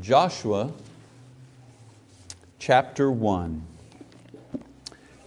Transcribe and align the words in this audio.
Joshua 0.00 0.72
chapter 2.58 3.12
1. 3.12 3.64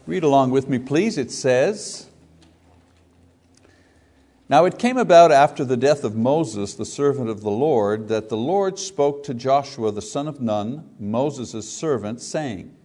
Read 0.06 0.24
along 0.24 0.52
with 0.52 0.68
me, 0.68 0.78
please. 0.78 1.18
It 1.18 1.32
says, 1.32 2.08
Now 4.50 4.66
it 4.66 4.78
came 4.78 4.98
about 4.98 5.32
after 5.32 5.64
the 5.64 5.78
death 5.78 6.04
of 6.04 6.18
Moses, 6.18 6.74
the 6.74 6.84
servant 6.84 7.30
of 7.30 7.42
the 7.42 7.50
Lord, 7.50 8.10
that 8.10 8.28
the 8.28 8.36
Lord 8.36 8.78
spoke 8.78 9.24
to 9.24 9.34
Joshua 9.34 9.90
the 9.94 10.02
son 10.02 10.28
of 10.28 10.42
Nun, 10.42 10.90
Moses' 11.00 11.72
servant, 11.72 12.20
saying, 12.20 12.76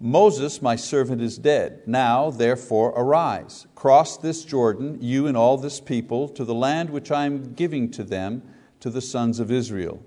Moses, 0.00 0.62
my 0.62 0.74
servant, 0.74 1.20
is 1.20 1.36
dead. 1.36 1.82
Now, 1.86 2.30
therefore, 2.30 2.94
arise, 2.96 3.66
cross 3.74 4.16
this 4.16 4.42
Jordan, 4.42 4.96
you 5.02 5.26
and 5.26 5.36
all 5.36 5.58
this 5.58 5.80
people, 5.80 6.30
to 6.30 6.46
the 6.46 6.54
land 6.54 6.88
which 6.88 7.10
I 7.10 7.26
am 7.26 7.52
giving 7.52 7.90
to 7.90 8.02
them, 8.02 8.42
to 8.80 8.88
the 8.88 9.02
sons 9.02 9.38
of 9.38 9.52
Israel. 9.52 10.02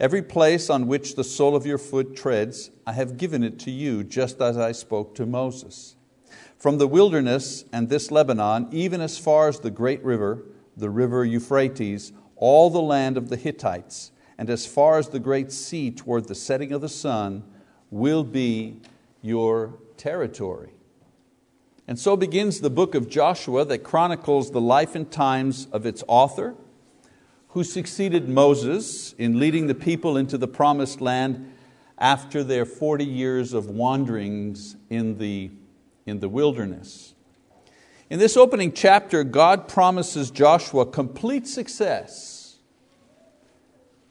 Every 0.00 0.22
place 0.22 0.70
on 0.70 0.88
which 0.88 1.14
the 1.14 1.22
sole 1.22 1.54
of 1.54 1.66
your 1.66 1.78
foot 1.78 2.16
treads, 2.16 2.70
I 2.86 2.92
have 2.92 3.16
given 3.16 3.44
it 3.44 3.58
to 3.60 3.70
you, 3.70 4.02
just 4.02 4.40
as 4.40 4.58
I 4.58 4.72
spoke 4.72 5.14
to 5.14 5.26
Moses. 5.26 5.94
From 6.58 6.78
the 6.78 6.88
wilderness 6.88 7.64
and 7.72 7.88
this 7.88 8.10
Lebanon, 8.10 8.68
even 8.72 9.00
as 9.00 9.18
far 9.18 9.48
as 9.48 9.60
the 9.60 9.70
great 9.70 10.02
river, 10.02 10.42
the 10.76 10.90
river 10.90 11.24
Euphrates, 11.24 12.12
all 12.36 12.70
the 12.70 12.82
land 12.82 13.16
of 13.16 13.28
the 13.28 13.36
Hittites, 13.36 14.10
and 14.36 14.50
as 14.50 14.66
far 14.66 14.98
as 14.98 15.10
the 15.10 15.20
great 15.20 15.52
sea 15.52 15.92
toward 15.92 16.26
the 16.26 16.34
setting 16.34 16.72
of 16.72 16.80
the 16.80 16.88
sun, 16.88 17.44
will 17.90 18.24
be 18.24 18.80
your 19.22 19.78
territory. 19.96 20.70
And 21.86 21.98
so 21.98 22.16
begins 22.16 22.60
the 22.60 22.70
book 22.70 22.96
of 22.96 23.08
Joshua 23.08 23.64
that 23.66 23.84
chronicles 23.84 24.50
the 24.50 24.60
life 24.60 24.94
and 24.96 25.08
times 25.08 25.68
of 25.70 25.86
its 25.86 26.02
author, 26.08 26.56
who 27.54 27.64
succeeded 27.64 28.28
Moses 28.28 29.14
in 29.14 29.38
leading 29.38 29.68
the 29.68 29.74
people 29.74 30.16
into 30.16 30.36
the 30.36 30.48
promised 30.48 31.00
land 31.00 31.52
after 31.96 32.44
their 32.44 32.66
40 32.66 33.04
years 33.04 33.52
of 33.52 33.70
wanderings 33.70 34.76
in 34.90 35.18
the, 35.18 35.50
in 36.04 36.18
the 36.18 36.28
wilderness. 36.28 37.14
In 38.10 38.18
this 38.18 38.36
opening 38.36 38.72
chapter, 38.72 39.24
God 39.24 39.68
promises 39.68 40.30
Joshua 40.30 40.84
complete 40.84 41.46
success 41.46 42.34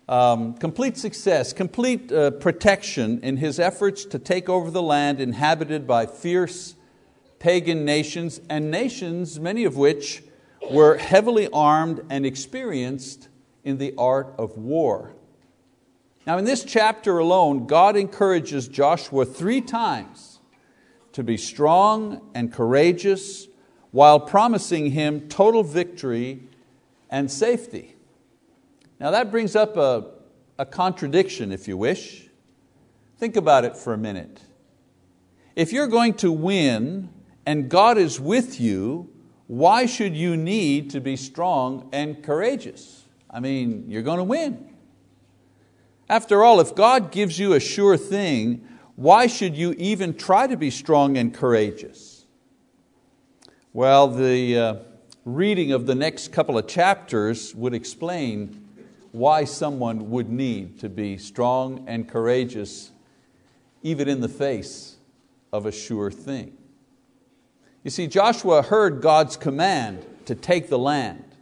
um, 0.09 0.55
complete 0.55 0.97
success, 0.97 1.53
complete 1.53 2.11
uh, 2.11 2.31
protection 2.31 3.21
in 3.23 3.37
his 3.37 3.57
efforts 3.57 4.03
to 4.05 4.19
take 4.19 4.49
over 4.49 4.69
the 4.69 4.81
land 4.81 5.21
inhabited 5.21 5.87
by 5.87 6.05
fierce 6.05 6.75
pagan 7.39 7.85
nations 7.85 8.41
and 8.49 8.69
nations, 8.69 9.39
many 9.39 9.63
of 9.63 9.77
which 9.77 10.23
were 10.69 10.97
heavily 10.97 11.47
armed 11.53 12.01
and 12.09 12.25
experienced 12.25 13.29
in 13.63 13.77
the 13.77 13.93
art 13.97 14.33
of 14.37 14.57
war. 14.57 15.13
Now, 16.25 16.37
in 16.37 16.45
this 16.45 16.63
chapter 16.63 17.17
alone, 17.17 17.67
God 17.67 17.97
encourages 17.97 18.67
Joshua 18.67 19.25
three 19.25 19.61
times 19.61 20.39
to 21.11 21.23
be 21.23 21.37
strong 21.37 22.29
and 22.33 22.51
courageous 22.51 23.47
while 23.91 24.19
promising 24.19 24.91
him 24.91 25.27
total 25.29 25.63
victory 25.63 26.41
and 27.09 27.29
safety. 27.29 27.95
Now 28.99 29.11
that 29.11 29.29
brings 29.29 29.55
up 29.55 29.77
a, 29.77 30.11
a 30.57 30.65
contradiction, 30.65 31.51
if 31.51 31.67
you 31.67 31.77
wish. 31.77 32.27
Think 33.17 33.35
about 33.35 33.65
it 33.65 33.77
for 33.77 33.93
a 33.93 33.97
minute. 33.97 34.41
If 35.55 35.71
you're 35.71 35.87
going 35.87 36.15
to 36.15 36.31
win 36.31 37.09
and 37.45 37.69
God 37.69 37.97
is 37.97 38.19
with 38.19 38.59
you, 38.59 39.09
why 39.47 39.85
should 39.85 40.15
you 40.15 40.35
need 40.35 40.89
to 40.91 40.99
be 40.99 41.15
strong 41.15 41.89
and 41.93 42.23
courageous? 42.23 43.02
I 43.33 43.39
mean, 43.39 43.85
you're 43.87 44.03
going 44.03 44.19
to 44.19 44.23
win. 44.23 44.69
After 46.07 46.43
all, 46.43 46.59
if 46.59 46.75
God 46.75 47.11
gives 47.11 47.39
you 47.39 47.53
a 47.53 47.59
sure 47.59 47.97
thing, 47.97 48.67
why 48.95 49.25
should 49.25 49.57
you 49.57 49.73
even 49.79 50.13
try 50.13 50.45
to 50.45 50.55
be 50.55 50.69
strong 50.69 51.17
and 51.17 51.33
courageous? 51.33 52.25
Well, 53.73 54.07
the 54.07 54.57
uh, 54.57 54.75
reading 55.25 55.71
of 55.71 55.87
the 55.87 55.95
next 55.95 56.31
couple 56.31 56.59
of 56.59 56.67
chapters 56.67 57.55
would 57.55 57.73
explain 57.73 58.69
why 59.11 59.45
someone 59.45 60.11
would 60.11 60.29
need 60.29 60.79
to 60.81 60.89
be 60.89 61.17
strong 61.17 61.85
and 61.87 62.07
courageous 62.07 62.91
even 63.81 64.07
in 64.07 64.21
the 64.21 64.29
face 64.29 64.97
of 65.51 65.65
a 65.65 65.71
sure 65.71 66.11
thing. 66.11 66.55
You 67.83 67.89
see, 67.89 68.07
Joshua 68.07 68.61
heard 68.61 69.01
God's 69.01 69.37
command 69.37 70.05
to 70.25 70.35
take 70.35 70.69
the 70.69 70.79
land, 70.79 71.32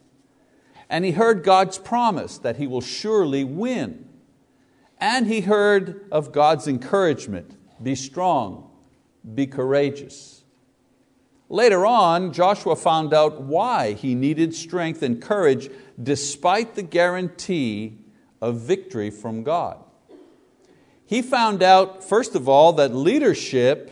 and 0.91 1.05
he 1.05 1.11
heard 1.11 1.41
God's 1.41 1.77
promise 1.77 2.37
that 2.39 2.57
he 2.57 2.67
will 2.67 2.81
surely 2.81 3.45
win. 3.45 4.09
And 4.99 5.25
he 5.25 5.41
heard 5.41 6.05
of 6.11 6.33
God's 6.33 6.67
encouragement 6.67 7.55
be 7.81 7.95
strong, 7.95 8.69
be 9.33 9.47
courageous. 9.47 10.43
Later 11.47 11.85
on, 11.85 12.33
Joshua 12.33 12.75
found 12.75 13.13
out 13.13 13.41
why 13.41 13.93
he 13.93 14.15
needed 14.15 14.53
strength 14.53 15.01
and 15.01 15.21
courage 15.21 15.69
despite 16.01 16.75
the 16.75 16.83
guarantee 16.83 17.97
of 18.41 18.59
victory 18.59 19.09
from 19.09 19.43
God. 19.43 19.77
He 21.05 21.21
found 21.21 21.63
out, 21.63 22.03
first 22.03 22.35
of 22.35 22.49
all, 22.49 22.73
that 22.73 22.93
leadership 22.93 23.91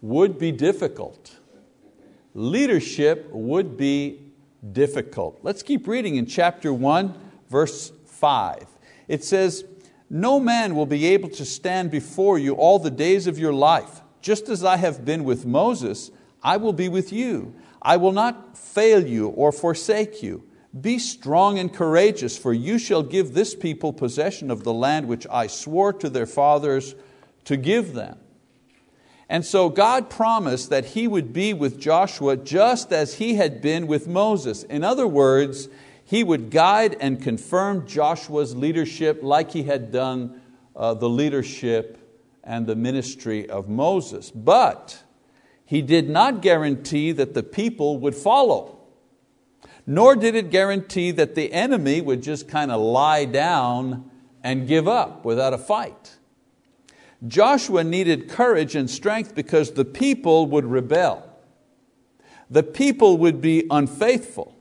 would 0.00 0.38
be 0.40 0.50
difficult. 0.50 1.36
Leadership 2.34 3.28
would 3.30 3.76
be 3.76 4.25
difficult. 4.72 5.40
Let's 5.42 5.62
keep 5.62 5.86
reading 5.86 6.16
in 6.16 6.26
chapter 6.26 6.72
1, 6.72 7.14
verse 7.48 7.92
5. 8.06 8.66
It 9.08 9.24
says, 9.24 9.64
No 10.10 10.40
man 10.40 10.74
will 10.74 10.86
be 10.86 11.06
able 11.06 11.28
to 11.30 11.44
stand 11.44 11.90
before 11.90 12.38
you 12.38 12.54
all 12.54 12.78
the 12.78 12.90
days 12.90 13.26
of 13.26 13.38
your 13.38 13.52
life. 13.52 14.02
Just 14.20 14.48
as 14.48 14.64
I 14.64 14.76
have 14.76 15.04
been 15.04 15.24
with 15.24 15.46
Moses, 15.46 16.10
I 16.42 16.56
will 16.56 16.72
be 16.72 16.88
with 16.88 17.12
you. 17.12 17.54
I 17.82 17.96
will 17.96 18.12
not 18.12 18.56
fail 18.56 19.06
you 19.06 19.28
or 19.28 19.52
forsake 19.52 20.22
you. 20.22 20.42
Be 20.78 20.98
strong 20.98 21.58
and 21.58 21.72
courageous, 21.72 22.36
for 22.36 22.52
you 22.52 22.78
shall 22.78 23.02
give 23.02 23.32
this 23.32 23.54
people 23.54 23.92
possession 23.92 24.50
of 24.50 24.64
the 24.64 24.74
land 24.74 25.06
which 25.08 25.26
I 25.30 25.46
swore 25.46 25.92
to 25.94 26.10
their 26.10 26.26
fathers 26.26 26.94
to 27.44 27.56
give 27.56 27.94
them. 27.94 28.18
And 29.28 29.44
so 29.44 29.68
God 29.68 30.08
promised 30.08 30.70
that 30.70 30.86
He 30.86 31.08
would 31.08 31.32
be 31.32 31.52
with 31.52 31.80
Joshua 31.80 32.36
just 32.36 32.92
as 32.92 33.14
He 33.14 33.34
had 33.34 33.60
been 33.60 33.86
with 33.86 34.06
Moses. 34.06 34.62
In 34.64 34.84
other 34.84 35.06
words, 35.06 35.68
He 36.04 36.22
would 36.22 36.50
guide 36.50 36.96
and 37.00 37.20
confirm 37.20 37.86
Joshua's 37.86 38.54
leadership 38.54 39.20
like 39.22 39.50
He 39.50 39.64
had 39.64 39.90
done 39.90 40.40
uh, 40.74 40.94
the 40.94 41.08
leadership 41.08 41.98
and 42.44 42.66
the 42.66 42.76
ministry 42.76 43.48
of 43.48 43.68
Moses. 43.68 44.30
But 44.30 45.02
He 45.64 45.82
did 45.82 46.08
not 46.08 46.40
guarantee 46.42 47.12
that 47.12 47.34
the 47.34 47.42
people 47.42 47.98
would 47.98 48.14
follow 48.14 48.76
nor 49.86 50.16
did 50.16 50.34
it 50.34 50.50
guarantee 50.50 51.12
that 51.12 51.36
the 51.36 51.52
enemy 51.52 52.00
would 52.00 52.22
just 52.22 52.48
kind 52.48 52.72
of 52.72 52.80
lie 52.80 53.24
down 53.24 54.10
and 54.42 54.66
give 54.66 54.88
up 54.88 55.24
without 55.24 55.54
a 55.54 55.58
fight. 55.58 56.16
Joshua 57.26 57.84
needed 57.84 58.28
courage 58.28 58.74
and 58.74 58.90
strength 58.90 59.34
because 59.34 59.72
the 59.72 59.84
people 59.84 60.46
would 60.46 60.64
rebel. 60.64 61.22
The 62.50 62.62
people 62.62 63.18
would 63.18 63.40
be 63.40 63.66
unfaithful. 63.70 64.54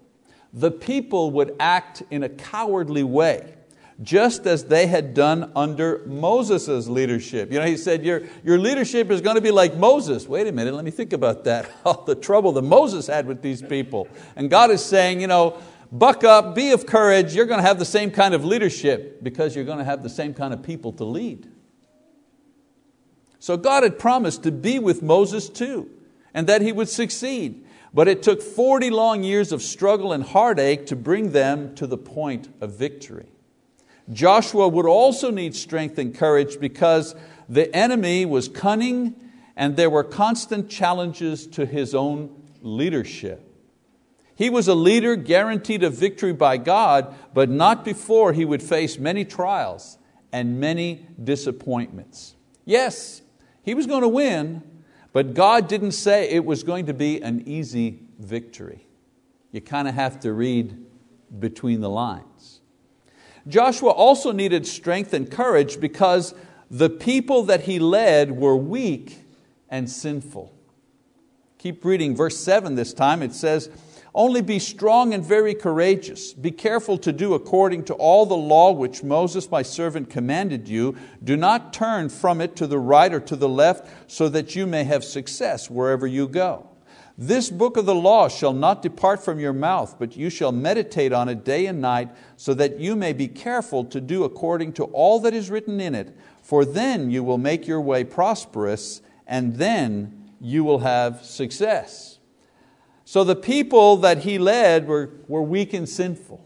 The 0.53 0.71
people 0.71 1.31
would 1.31 1.55
act 1.59 2.03
in 2.09 2.23
a 2.23 2.29
cowardly 2.29 3.03
way 3.03 3.55
just 4.01 4.45
as 4.45 4.65
they 4.65 4.87
had 4.87 5.13
done 5.13 5.51
under 5.55 6.03
Moses' 6.05 6.87
leadership. 6.87 7.51
You 7.51 7.59
know, 7.59 7.65
he 7.65 7.77
said, 7.77 8.03
your, 8.03 8.23
your 8.43 8.57
leadership 8.57 9.09
is 9.09 9.21
going 9.21 9.35
to 9.35 9.41
be 9.41 9.51
like 9.51 9.75
Moses. 9.77 10.27
Wait 10.27 10.47
a 10.47 10.51
minute, 10.51 10.73
let 10.73 10.83
me 10.83 10.91
think 10.91 11.13
about 11.13 11.45
that. 11.45 11.71
All 11.85 12.03
the 12.03 12.15
trouble 12.15 12.51
that 12.53 12.61
Moses 12.61 13.07
had 13.07 13.25
with 13.25 13.41
these 13.41 13.61
people. 13.61 14.07
And 14.35 14.49
God 14.49 14.69
is 14.71 14.83
saying, 14.83 15.21
you 15.21 15.27
know, 15.27 15.57
buck 15.91 16.23
up, 16.23 16.55
be 16.55 16.71
of 16.71 16.85
courage, 16.85 17.33
you're 17.33 17.45
going 17.45 17.61
to 17.61 17.67
have 17.67 17.79
the 17.79 17.85
same 17.85 18.11
kind 18.11 18.33
of 18.33 18.43
leadership 18.43 19.23
because 19.23 19.55
you're 19.55 19.65
going 19.65 19.77
to 19.77 19.85
have 19.85 20.03
the 20.03 20.09
same 20.09 20.33
kind 20.33 20.53
of 20.53 20.61
people 20.61 20.91
to 20.93 21.05
lead. 21.05 21.49
So 23.45 23.57
God 23.57 23.83
had 23.83 23.99
promised 23.99 24.41
to 24.41 24.51
be 24.51 24.79
with 24.79 25.03
Moses 25.03 25.49
too, 25.49 25.87
and 26.33 26.47
that 26.47 26.63
he 26.63 26.71
would 26.71 26.89
succeed. 26.89 27.63
But 27.93 28.07
it 28.07 28.23
took 28.23 28.41
40 28.41 28.89
long 28.89 29.23
years 29.23 29.51
of 29.51 29.61
struggle 29.61 30.13
and 30.13 30.23
heartache 30.23 30.87
to 30.87 30.95
bring 30.95 31.31
them 31.31 31.75
to 31.75 31.85
the 31.85 31.95
point 31.95 32.49
of 32.59 32.73
victory. 32.73 33.27
Joshua 34.11 34.67
would 34.67 34.87
also 34.87 35.29
need 35.29 35.55
strength 35.55 35.99
and 35.99 36.15
courage 36.15 36.59
because 36.59 37.13
the 37.47 37.71
enemy 37.75 38.25
was 38.25 38.47
cunning 38.47 39.13
and 39.55 39.77
there 39.77 39.91
were 39.91 40.03
constant 40.03 40.67
challenges 40.67 41.45
to 41.45 41.67
his 41.67 41.93
own 41.93 42.35
leadership. 42.63 43.47
He 44.33 44.49
was 44.49 44.67
a 44.67 44.73
leader 44.73 45.15
guaranteed 45.15 45.83
a 45.83 45.91
victory 45.91 46.33
by 46.33 46.57
God, 46.57 47.13
but 47.35 47.51
not 47.51 47.85
before 47.85 48.33
he 48.33 48.43
would 48.43 48.63
face 48.63 48.97
many 48.97 49.23
trials 49.23 49.99
and 50.31 50.59
many 50.59 51.05
disappointments. 51.23 52.33
Yes, 52.65 53.21
he 53.65 53.73
was 53.73 53.87
going 53.87 54.03
to 54.03 54.07
win, 54.07 54.61
but 55.11 55.33
God 55.33 55.67
didn't 55.67 55.93
say 55.93 56.29
it 56.29 56.45
was 56.45 56.63
going 56.63 56.85
to 56.85 56.93
be 56.93 57.19
an 57.19 57.47
easy 57.47 57.99
victory. 58.19 58.87
You 59.51 59.59
kind 59.59 59.87
of 59.87 59.95
have 59.95 60.19
to 60.19 60.33
read 60.33 60.85
between 61.39 61.81
the 61.81 61.89
lines. 61.89 62.61
Joshua 63.47 63.89
also 63.89 64.31
needed 64.31 64.67
strength 64.67 65.13
and 65.13 65.29
courage 65.29 65.79
because 65.79 66.35
the 66.69 66.89
people 66.91 67.43
that 67.43 67.61
he 67.61 67.79
led 67.79 68.31
were 68.37 68.55
weak 68.55 69.23
and 69.67 69.89
sinful. 69.89 70.53
Keep 71.57 71.83
reading 71.83 72.15
verse 72.15 72.37
7 72.37 72.75
this 72.75 72.93
time. 72.93 73.23
It 73.23 73.33
says, 73.33 73.69
Only 74.15 74.41
be 74.41 74.59
strong 74.59 75.13
and 75.13 75.25
very 75.25 75.53
courageous. 75.53 76.31
Be 76.31 76.49
careful 76.49 76.97
to 76.99 77.11
do 77.11 77.33
according 77.33 77.83
to 77.83 77.93
all 77.95 78.25
the 78.25 78.33
law 78.33 78.71
which 78.71 79.03
Moses 79.03 79.51
my 79.51 79.61
servant 79.61 80.09
commanded 80.09 80.69
you. 80.69 80.95
Do 81.21 81.35
not 81.35 81.73
turn 81.73 82.07
from 82.07 82.39
it 82.39 82.55
to 82.55 82.65
the 82.65 82.79
right 82.79 83.13
or 83.13 83.19
to 83.19 83.35
the 83.35 83.49
left, 83.49 83.85
so 84.09 84.29
that 84.29 84.55
you 84.55 84.65
may 84.67 84.85
have 84.85 85.03
success 85.03 85.69
wherever 85.69 86.07
you 86.07 86.29
go. 86.29 86.69
This 87.17 87.49
book 87.49 87.75
of 87.75 87.85
the 87.85 87.93
law 87.93 88.29
shall 88.29 88.53
not 88.53 88.81
depart 88.81 89.21
from 89.23 89.37
your 89.37 89.51
mouth, 89.51 89.97
but 89.99 90.15
you 90.15 90.29
shall 90.29 90.53
meditate 90.53 91.11
on 91.11 91.27
it 91.27 91.43
day 91.43 91.65
and 91.65 91.81
night, 91.81 92.09
so 92.37 92.53
that 92.53 92.79
you 92.79 92.95
may 92.95 93.11
be 93.11 93.27
careful 93.27 93.83
to 93.83 93.99
do 93.99 94.23
according 94.23 94.71
to 94.73 94.85
all 94.85 95.19
that 95.19 95.33
is 95.33 95.49
written 95.49 95.81
in 95.81 95.93
it. 95.93 96.15
For 96.41 96.63
then 96.63 97.11
you 97.11 97.21
will 97.21 97.37
make 97.37 97.67
your 97.67 97.81
way 97.81 98.05
prosperous, 98.05 99.01
and 99.27 99.57
then 99.57 100.31
you 100.39 100.63
will 100.63 100.79
have 100.79 101.25
success. 101.25 102.14
So 103.05 103.23
the 103.23 103.35
people 103.35 103.97
that 103.97 104.19
he 104.19 104.37
led 104.37 104.87
were, 104.87 105.11
were 105.27 105.43
weak 105.43 105.73
and 105.73 105.87
sinful. 105.87 106.45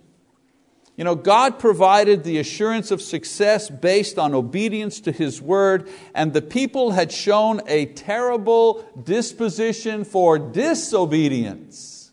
You 0.99 1.05
know, 1.05 1.15
God 1.15 1.59
provided 1.59 2.25
the 2.25 2.39
assurance 2.39 2.91
of 2.91 3.01
success 3.01 3.69
based 3.69 4.19
on 4.19 4.35
obedience 4.35 4.99
to 4.99 5.13
His 5.13 5.41
word, 5.41 5.87
and 6.13 6.33
the 6.33 6.41
people 6.41 6.91
had 6.91 7.09
shown 7.09 7.61
a 7.67 7.85
terrible 7.85 8.85
disposition 9.01 10.03
for 10.03 10.37
disobedience. 10.37 12.11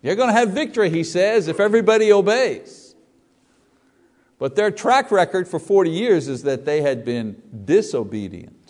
You're 0.00 0.16
going 0.16 0.30
to 0.30 0.32
have 0.32 0.52
victory, 0.52 0.88
he 0.88 1.04
says, 1.04 1.48
if 1.48 1.60
everybody 1.60 2.10
obeys. 2.10 2.94
But 4.38 4.56
their 4.56 4.70
track 4.70 5.10
record 5.10 5.46
for 5.48 5.58
40 5.58 5.90
years 5.90 6.28
is 6.28 6.44
that 6.44 6.64
they 6.64 6.80
had 6.80 7.04
been 7.04 7.42
disobedient. 7.66 8.65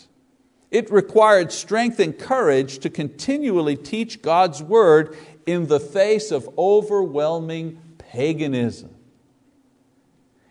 It 0.76 0.92
required 0.92 1.52
strength 1.52 1.98
and 2.00 2.18
courage 2.18 2.80
to 2.80 2.90
continually 2.90 3.76
teach 3.76 4.20
God's 4.20 4.62
word 4.62 5.16
in 5.46 5.68
the 5.68 5.80
face 5.80 6.30
of 6.30 6.50
overwhelming 6.58 7.80
paganism. 7.96 8.94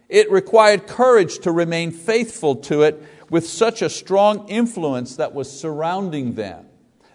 It 0.10 0.32
required 0.32 0.88
courage 0.88 1.38
to 1.42 1.52
remain 1.52 1.92
faithful 1.92 2.56
to 2.56 2.82
it 2.82 3.04
with 3.30 3.48
such 3.48 3.84
a 3.84 3.90
strong 3.90 4.50
influence 4.50 5.18
that 5.18 5.36
was 5.36 5.60
surrounding 5.60 6.34
them. 6.34 6.66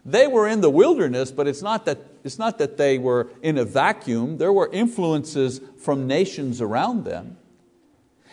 They 0.04 0.28
were 0.28 0.46
in 0.46 0.60
the 0.60 0.70
wilderness, 0.70 1.32
but 1.32 1.48
it's 1.48 1.62
not, 1.62 1.86
that, 1.86 1.98
it's 2.22 2.38
not 2.38 2.58
that 2.58 2.76
they 2.76 2.96
were 2.96 3.32
in 3.42 3.58
a 3.58 3.64
vacuum. 3.64 4.38
There 4.38 4.52
were 4.52 4.70
influences 4.72 5.60
from 5.80 6.06
nations 6.06 6.60
around 6.60 7.06
them. 7.06 7.38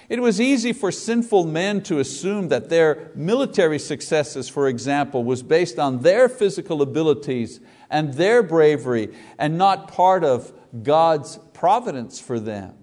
It 0.09 0.21
was 0.21 0.39
easy 0.39 0.71
for 0.71 0.91
sinful 0.91 1.45
men 1.45 1.83
to 1.83 1.99
assume 1.99 2.47
that 2.47 2.69
their 2.69 3.11
military 3.13 3.77
successes, 3.77 4.47
for 4.47 4.69
example, 4.69 5.23
was 5.23 5.43
based 5.43 5.77
on 5.77 5.99
their 5.99 6.29
physical 6.29 6.81
abilities 6.81 7.59
and 7.89 8.13
their 8.13 8.41
bravery 8.41 9.13
and 9.37 9.57
not 9.57 9.89
part 9.91 10.23
of 10.23 10.53
God's 10.81 11.39
providence 11.53 12.21
for 12.21 12.39
them. 12.39 12.75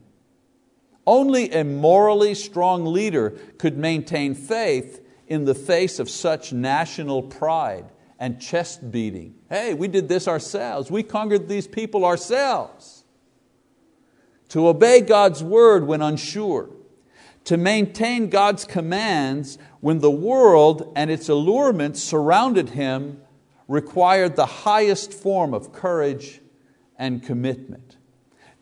Only 1.06 1.50
a 1.50 1.65
morally 1.65 2.35
strong 2.35 2.85
leader 2.85 3.31
could 3.59 3.79
maintain 3.79 4.35
faith 4.35 5.00
in 5.27 5.47
the 5.47 5.55
face 5.55 5.99
of 5.99 6.11
such 6.11 6.53
national 6.53 7.23
pride 7.23 7.87
and 8.19 8.41
chest 8.41 8.91
beating. 8.91 9.35
Hey, 9.49 9.73
we 9.75 9.88
did 9.88 10.09
this 10.09 10.29
ourselves. 10.29 10.91
We 10.91 11.03
conquered 11.03 11.49
these 11.49 11.67
people 11.67 12.05
ourselves. 12.05 13.05
To 14.50 14.69
obey 14.69 15.00
God's 15.00 15.43
word 15.43 15.87
when 15.87 16.00
unsure, 16.00 16.70
to 17.44 17.56
maintain 17.56 18.31
God's 18.31 18.64
commands 18.64 19.58
when 19.81 20.00
the 20.00 20.11
world 20.11 20.93
and 20.96 21.11
its 21.11 21.29
allurements 21.29 22.02
surrounded 22.02 22.70
him 22.70 23.20
required 23.69 24.37
the 24.37 24.46
highest 24.46 25.12
form 25.12 25.55
of 25.55 25.73
courage 25.73 26.41
and 26.99 27.23
commitment. 27.23 27.96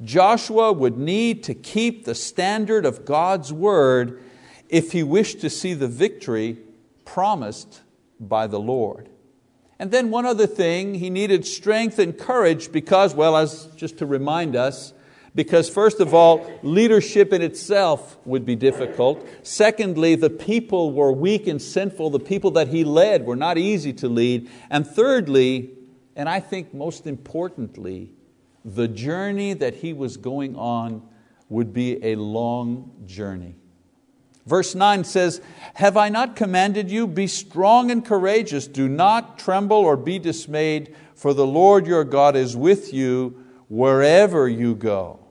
Joshua 0.02 0.73
would 0.73 0.99
need 0.99 1.44
to 1.44 1.55
keep 1.55 2.05
the 2.05 2.14
standard 2.14 2.84
of 2.84 3.05
God's 3.05 3.52
word 3.52 4.20
if 4.69 4.93
he 4.93 5.02
wished 5.02 5.40
to 5.40 5.50
see 5.50 5.75
the 5.75 5.88
victory 5.88 6.58
promised 7.05 7.82
by 8.19 8.46
the 8.46 8.58
Lord. 8.58 9.08
And 9.79 9.90
then 9.90 10.11
one 10.11 10.26
other 10.26 10.46
thing, 10.46 10.94
he 10.94 11.11
needed 11.11 11.44
strength 11.44 11.99
and 11.99 12.17
courage 12.17 12.73
because, 12.73 13.14
well, 13.14 13.37
as 13.37 13.67
just 13.76 13.99
to 13.99 14.06
remind 14.06 14.56
us, 14.56 14.93
because 15.34 15.70
first 15.70 16.00
of 16.00 16.12
all, 16.12 16.50
leadership 16.62 17.32
in 17.32 17.40
itself 17.40 18.19
would 18.26 18.44
be 18.44 18.55
difficult. 18.55 19.26
Secondly, 19.43 20.14
the 20.14 20.29
people 20.29 20.93
were 20.93 21.11
weak 21.11 21.46
and 21.46 21.61
sinful. 21.61 22.11
The 22.11 22.20
people 22.20 22.50
that 22.52 22.69
he 22.69 22.84
led 22.84 23.25
were 23.25 23.37
not 23.37 23.56
easy 23.56 23.94
to 23.94 24.08
lead. 24.08 24.50
And 24.69 24.87
thirdly, 24.87 25.70
and 26.14 26.29
I 26.29 26.40
think 26.40 26.75
most 26.75 27.06
importantly, 27.06 28.12
the 28.64 28.88
journey 28.88 29.55
that 29.55 29.76
he 29.76 29.93
was 29.93 30.19
going 30.19 30.55
on 30.56 31.02
would 31.49 31.73
be 31.73 32.02
a 32.05 32.17
long 32.17 32.93
journey. 33.06 33.56
Verse 34.44 34.75
9 34.75 35.05
says, 35.05 35.40
Have 35.75 35.96
I 35.96 36.08
not 36.08 36.37
commanded 36.37 36.90
you? 36.90 37.06
Be 37.06 37.26
strong 37.26 37.90
and 37.90 38.05
courageous. 38.05 38.67
Do 38.67 38.88
not 38.88 39.38
tremble 39.38 39.79
or 39.79 39.96
be 39.96 40.19
dismayed, 40.19 40.94
for 41.14 41.32
the 41.32 41.46
Lord 41.46 41.87
your 41.87 42.05
God 42.05 42.37
is 42.37 42.56
with 42.56 42.93
you 42.93 43.44
wherever 43.69 44.49
you 44.49 44.75
go. 44.75 45.22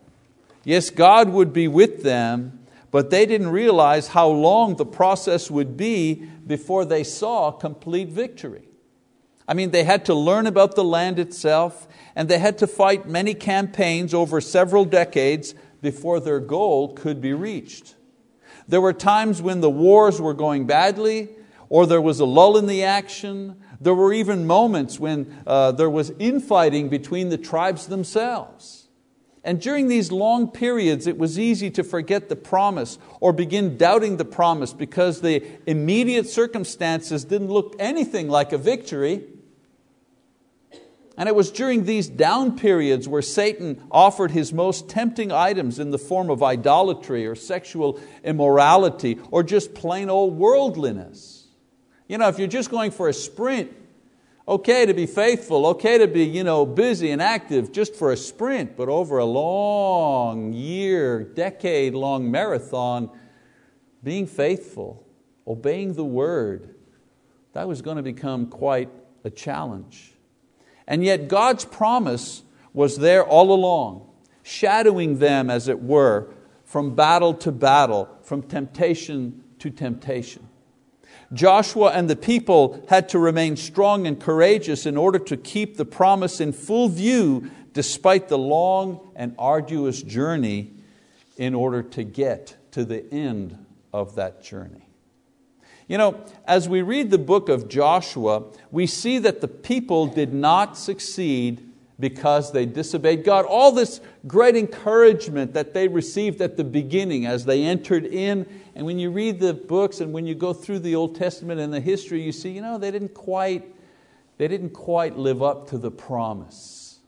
Yes, 0.64 0.90
God 0.90 1.30
would 1.30 1.54
be 1.54 1.68
with 1.68 2.04
them, 2.04 2.60
but 2.92 3.10
they 3.10 3.26
didn't 3.26 3.50
realize 3.50 4.10
how 4.10 4.28
long 4.28 4.76
the 4.76 4.86
process 4.86 5.50
would 5.50 5.76
be 5.78 6.14
before 6.46 6.86
they 6.86 7.04
saw 7.04 7.52
complete 7.52 8.10
victory. 8.10 8.68
I 9.48 9.54
mean, 9.54 9.72
they 9.72 9.84
had 9.84 10.06
to 10.06 10.14
learn 10.14 10.48
about 10.48 10.76
the 10.76 10.84
land 10.84 11.20
itself, 11.20 11.88
and 12.16 12.30
they 12.30 12.38
had 12.38 12.58
to 12.60 12.68
fight 12.68 13.08
many 13.08 13.34
campaigns 13.34 14.14
over 14.14 14.40
several 14.40 14.86
decades 14.86 15.56
before 15.82 16.20
their 16.20 16.40
goal 16.40 16.94
could 16.94 17.22
be 17.22 17.34
reached. 17.34 17.96
There 18.68 18.82
were 18.82 18.94
times 18.94 19.42
when 19.42 19.62
the 19.62 19.70
wars 19.70 20.22
were 20.22 20.34
going 20.34 20.68
badly, 20.68 21.30
or 21.70 21.86
there 21.86 22.02
was 22.02 22.20
a 22.20 22.26
lull 22.26 22.58
in 22.58 22.68
the 22.68 22.84
action. 22.84 23.58
There 23.80 23.96
were 23.96 24.14
even 24.14 24.46
moments 24.46 25.00
when 25.00 25.44
uh, 25.48 25.72
there 25.72 25.90
was 25.90 26.12
infighting 26.20 26.90
between 26.90 27.30
the 27.30 27.38
tribes 27.38 27.88
themselves. 27.88 28.81
And 29.44 29.60
during 29.60 29.88
these 29.88 30.12
long 30.12 30.50
periods, 30.50 31.08
it 31.08 31.18
was 31.18 31.40
easy 31.40 31.72
to 31.72 31.84
forget 31.84 32.30
the 32.30 32.36
promise 32.36 33.00
or 33.20 33.34
begin 33.34 33.76
doubting 33.76 34.18
the 34.18 34.26
promise 34.26 34.72
because 34.72 35.22
the 35.22 35.44
immediate 35.66 36.28
circumstances 36.28 37.26
didn't 37.26 37.50
look 37.50 37.76
anything 37.80 38.30
like 38.30 38.54
a 38.54 38.58
victory. 38.58 39.24
And 41.18 41.28
it 41.28 41.36
was 41.36 41.52
during 41.52 41.86
these 41.86 42.08
down 42.08 42.56
periods 42.56 43.08
where 43.08 43.24
Satan 43.24 43.82
offered 43.92 44.32
his 44.32 44.54
most 44.54 44.90
tempting 44.90 45.32
items 45.32 45.80
in 45.80 45.90
the 45.90 45.98
form 45.98 46.30
of 46.30 46.44
idolatry 46.44 47.26
or 47.26 47.36
sexual 47.36 48.00
immorality 48.24 49.20
or 49.32 49.42
just 49.42 49.74
plain 49.74 50.10
old 50.10 50.38
worldliness. 50.38 51.48
You 52.08 52.20
know, 52.20 52.28
if 52.28 52.38
you're 52.38 52.48
just 52.48 52.70
going 52.70 52.92
for 52.92 53.10
a 53.10 53.14
sprint, 53.14 53.72
okay 54.52 54.86
to 54.86 54.94
be 54.94 55.06
faithful, 55.06 55.66
okay 55.66 55.98
to 55.98 56.08
be 56.08 56.26
you 56.26 56.44
know, 56.44 56.66
busy 56.66 57.10
and 57.12 57.22
active 57.22 57.72
just 57.72 57.96
for 57.96 58.12
a 58.12 58.18
sprint, 58.18 58.76
but 58.76 58.90
over 58.90 59.18
a 59.18 59.26
long 59.26 60.52
year, 60.52 61.24
decade 61.24 61.94
long 61.94 62.30
marathon, 62.30 63.10
being 64.04 64.28
faithful, 64.28 65.08
obeying 65.48 65.94
the 65.94 66.04
word, 66.04 66.76
that 67.54 67.66
was 67.66 67.82
going 67.82 67.96
to 67.96 68.04
become 68.04 68.46
quite 68.48 68.90
a 69.24 69.30
challenge. 69.30 70.16
And 70.86 71.02
yet 71.02 71.30
God's 71.30 71.64
promise 71.64 72.44
was 72.74 72.98
there 72.98 73.24
all 73.24 73.54
along, 73.54 74.10
shadowing 74.44 75.20
them, 75.20 75.50
as 75.50 75.70
it 75.70 75.82
were, 75.82 76.34
from 76.66 76.94
battle 76.94 77.34
to 77.36 77.54
battle, 77.54 78.10
from 78.22 78.42
temptation 78.42 79.46
to 79.60 79.70
temptation. 79.70 80.46
Joshua 81.34 81.92
and 81.92 82.10
the 82.10 82.16
people 82.16 82.84
had 82.90 83.10
to 83.10 83.20
remain 83.20 83.56
strong 83.56 84.06
and 84.06 84.20
courageous 84.20 84.86
in 84.86 84.98
order 84.98 85.20
to 85.20 85.38
keep 85.38 85.78
the 85.78 85.86
promise 85.86 86.42
in 86.42 86.52
full 86.52 86.90
view 86.90 87.50
despite 87.74 88.28
the 88.28 88.38
long 88.38 89.12
and 89.16 89.34
arduous 89.40 90.02
journey 90.02 90.72
in 91.38 91.56
order 91.56 91.82
to 91.82 92.04
get 92.04 92.58
to 92.72 92.84
the 92.84 93.12
end 93.14 93.66
of 93.94 94.16
that 94.16 94.44
journey. 94.44 94.88
You 95.88 95.98
know, 95.98 96.24
as 96.46 96.70
we 96.70 96.82
read 96.82 97.12
the 97.12 97.18
book 97.18 97.50
of 97.50 97.68
Joshua, 97.68 98.44
we 98.72 98.88
see 98.88 99.18
that 99.20 99.42
the 99.42 99.48
people 99.48 100.08
did 100.08 100.34
not 100.34 100.78
succeed 100.78 101.71
because 102.02 102.52
they 102.52 102.66
disobeyed 102.66 103.24
God. 103.24 103.46
All 103.46 103.72
this 103.72 104.02
great 104.28 104.58
encouragement 104.58 105.54
that 105.54 105.74
they 105.74 105.88
received 105.88 106.42
at 106.42 106.58
the 106.58 106.64
beginning 106.64 107.26
as 107.26 107.46
they 107.46 107.64
entered 107.64 108.06
in, 108.06 108.46
and 108.76 108.86
when 108.86 109.00
you 109.00 109.12
read 109.12 109.40
the 109.40 109.54
books 109.54 110.02
and 110.02 110.12
when 110.12 110.26
you 110.26 110.36
go 110.36 110.52
through 110.52 110.80
the 110.80 110.96
Old 110.96 111.16
Testament 111.16 111.62
and 111.62 111.72
the 111.72 111.80
history, 111.80 112.22
you 112.22 112.32
see, 112.32 112.50
you 112.50 112.62
know, 112.62 112.78
they 112.78 112.92
didn't 112.92 113.14
quite, 113.14 113.74
they 114.38 114.48
didn't 114.48 114.72
quite 114.72 115.18
live 115.18 115.42
up 115.42 115.70
to 115.70 115.78
the 115.78 115.92
promise. 115.92 117.00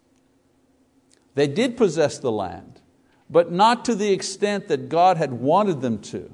They 1.35 1.47
did 1.47 1.75
possess 1.75 2.19
the 2.19 2.31
land, 2.31 2.79
but 3.29 3.51
not 3.51 3.83
to 3.85 3.95
the 3.95 4.11
extent 4.11 4.67
that 4.67 4.87
God 4.87 5.17
had 5.17 5.33
wanted 5.33 5.81
them 5.81 5.99
to. 5.99 6.31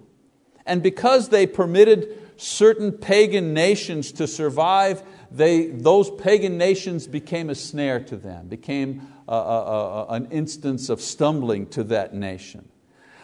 And 0.66 0.84
because 0.84 1.30
they 1.30 1.48
permitted 1.48 2.29
certain 2.40 2.94
pagan 2.94 3.54
nations 3.54 4.14
to 4.14 4.26
survive, 4.26 5.04
they, 5.30 5.68
those 5.68 6.10
pagan 6.10 6.58
nations 6.58 7.06
became 7.06 7.50
a 7.50 7.56
snare 7.56 8.00
to 8.00 8.16
them, 8.16 8.48
became 8.48 9.08
a, 9.28 9.34
a, 9.34 9.36
a, 9.36 10.06
an 10.14 10.32
instance 10.32 10.90
of 10.90 11.02
stumbling 11.02 11.68
to 11.68 11.84
that 11.84 12.14
nation. 12.14 12.68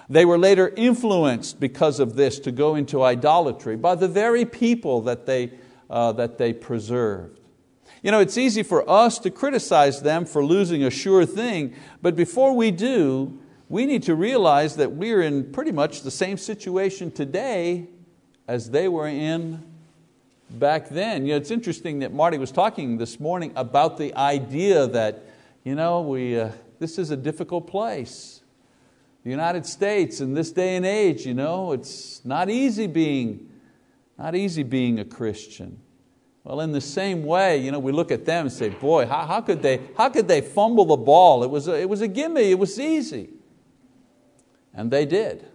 They 0.09 0.25
were 0.25 0.37
later 0.37 0.71
influenced 0.75 1.59
because 1.59 1.99
of 1.99 2.15
this 2.15 2.39
to 2.39 2.51
go 2.51 2.75
into 2.75 3.01
idolatry 3.01 3.77
by 3.77 3.95
the 3.95 4.07
very 4.07 4.45
people 4.45 5.01
that 5.01 5.25
they, 5.25 5.51
uh, 5.89 6.11
that 6.11 6.37
they 6.37 6.53
preserved. 6.53 7.39
You 8.03 8.11
know, 8.11 8.19
it's 8.19 8.37
easy 8.37 8.61
for 8.61 8.87
us 8.87 9.17
to 9.19 9.31
criticize 9.31 10.01
them 10.01 10.25
for 10.25 10.45
losing 10.45 10.83
a 10.83 10.91
sure 10.91 11.25
thing, 11.25 11.73
but 12.01 12.15
before 12.15 12.53
we 12.53 12.69
do, 12.69 13.39
we 13.67 13.87
need 13.87 14.03
to 14.03 14.13
realize 14.13 14.75
that 14.75 14.91
we're 14.91 15.21
in 15.21 15.51
pretty 15.51 15.71
much 15.71 16.01
the 16.01 16.11
same 16.11 16.37
situation 16.37 17.09
today 17.09 17.87
as 18.47 18.69
they 18.69 18.87
were 18.87 19.07
in 19.07 19.63
back 20.49 20.89
then. 20.89 21.25
You 21.25 21.33
know, 21.33 21.37
it's 21.37 21.51
interesting 21.51 21.99
that 21.99 22.13
Marty 22.13 22.37
was 22.37 22.51
talking 22.51 22.97
this 22.97 23.19
morning 23.19 23.51
about 23.55 23.97
the 23.97 24.13
idea 24.15 24.87
that 24.87 25.23
you 25.65 25.73
know, 25.73 26.01
we, 26.01 26.39
uh, 26.39 26.51
this 26.77 26.99
is 26.99 27.09
a 27.09 27.17
difficult 27.17 27.65
place. 27.65 28.41
The 29.23 29.31
United 29.31 29.65
States 29.65 30.21
in 30.21 30.35
this 30.35 30.51
day 30.51 30.75
and 30.75 30.85
age, 30.85 31.25
you 31.25 31.33
know, 31.33 31.71
it's 31.71 32.23
not 32.23 32.51
easy 32.51 32.85
being, 32.85 33.49
not 34.15 34.35
easy 34.35 34.61
being 34.61 34.99
a 34.99 35.05
Christian. 35.05 35.79
Well, 36.43 36.61
in 36.61 36.71
the 36.71 36.81
same 36.81 37.25
way, 37.25 37.57
you 37.57 37.71
know, 37.71 37.79
we 37.79 37.91
look 37.91 38.11
at 38.11 38.25
them 38.25 38.45
and 38.45 38.53
say, 38.53 38.69
boy, 38.69 39.07
how, 39.07 39.25
how, 39.25 39.41
could, 39.41 39.63
they, 39.63 39.81
how 39.97 40.09
could 40.09 40.27
they 40.27 40.41
fumble 40.41 40.85
the 40.85 40.97
ball? 40.97 41.43
It 41.43 41.49
was, 41.49 41.67
a, 41.67 41.81
it 41.81 41.89
was 41.89 42.01
a 42.01 42.07
gimme, 42.07 42.51
it 42.51 42.59
was 42.59 42.79
easy. 42.79 43.29
And 44.71 44.91
they 44.91 45.07
did. 45.07 45.47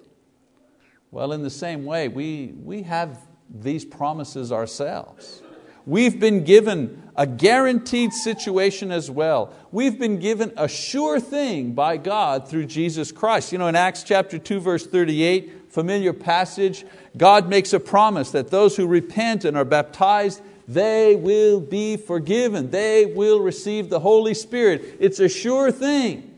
Well, 1.10 1.32
in 1.32 1.42
the 1.42 1.50
same 1.50 1.84
way, 1.84 2.08
we, 2.08 2.54
we 2.62 2.82
have 2.82 3.18
these 3.52 3.84
promises 3.84 4.52
ourselves. 4.52 5.42
We've 5.86 6.20
been 6.20 6.44
given 6.44 7.02
a 7.16 7.26
guaranteed 7.26 8.12
situation 8.12 8.92
as 8.92 9.10
well. 9.10 9.52
We've 9.72 9.98
been 9.98 10.20
given 10.20 10.52
a 10.56 10.68
sure 10.68 11.18
thing 11.18 11.72
by 11.72 11.96
God 11.96 12.48
through 12.48 12.66
Jesus 12.66 13.10
Christ. 13.10 13.50
You 13.50 13.58
know, 13.58 13.66
in 13.66 13.74
Acts 13.74 14.04
chapter 14.04 14.38
2, 14.38 14.60
verse 14.60 14.86
38, 14.86 15.72
familiar 15.72 16.12
passage, 16.12 16.84
God 17.16 17.48
makes 17.48 17.72
a 17.72 17.80
promise 17.80 18.30
that 18.30 18.50
those 18.50 18.76
who 18.76 18.86
repent 18.86 19.44
and 19.44 19.56
are 19.56 19.64
baptized, 19.64 20.42
they 20.68 21.16
will 21.16 21.60
be 21.60 21.96
forgiven. 21.96 22.70
They 22.70 23.06
will 23.06 23.40
receive 23.40 23.90
the 23.90 24.00
Holy 24.00 24.34
Spirit. 24.34 24.96
It's 25.00 25.18
a 25.18 25.28
sure 25.28 25.72
thing. 25.72 26.29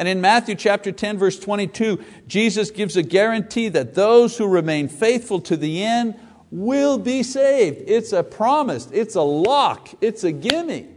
And 0.00 0.08
in 0.08 0.22
Matthew 0.22 0.54
chapter 0.54 0.92
10, 0.92 1.18
verse 1.18 1.38
22, 1.38 2.02
Jesus 2.26 2.70
gives 2.70 2.96
a 2.96 3.02
guarantee 3.02 3.68
that 3.68 3.92
those 3.92 4.38
who 4.38 4.48
remain 4.48 4.88
faithful 4.88 5.42
to 5.42 5.58
the 5.58 5.82
end 5.82 6.18
will 6.50 6.96
be 6.96 7.22
saved. 7.22 7.82
It's 7.86 8.14
a 8.14 8.22
promise, 8.22 8.88
it's 8.94 9.14
a 9.14 9.20
lock, 9.20 9.90
it's 10.00 10.24
a 10.24 10.32
gimme. 10.32 10.88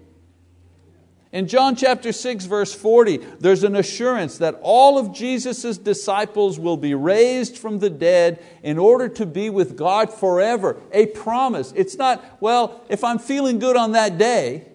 In 1.34 1.50
John 1.50 1.76
chapter 1.76 2.14
6, 2.14 2.46
verse 2.46 2.74
40, 2.74 3.18
there's 3.42 3.66
an 3.66 3.76
assurance 3.76 4.38
that 4.38 4.58
all 4.62 4.98
of 4.98 5.14
Jesus' 5.14 5.78
disciples 5.78 6.58
will 6.58 6.78
be 6.78 6.94
raised 6.94 7.58
from 7.58 7.80
the 7.80 7.90
dead 7.90 8.42
in 8.64 8.78
order 8.78 9.10
to 9.10 9.26
be 9.26 9.50
with 9.50 9.76
God 9.76 10.14
forever. 10.14 10.80
A 10.94 11.08
promise. 11.08 11.74
It's 11.76 11.98
not, 11.98 12.24
well, 12.40 12.82
if 12.88 13.04
I'm 13.04 13.20
feeling 13.20 13.60
good 13.60 13.76
on 13.76 13.92
that 13.92 14.18
day. 14.18 14.70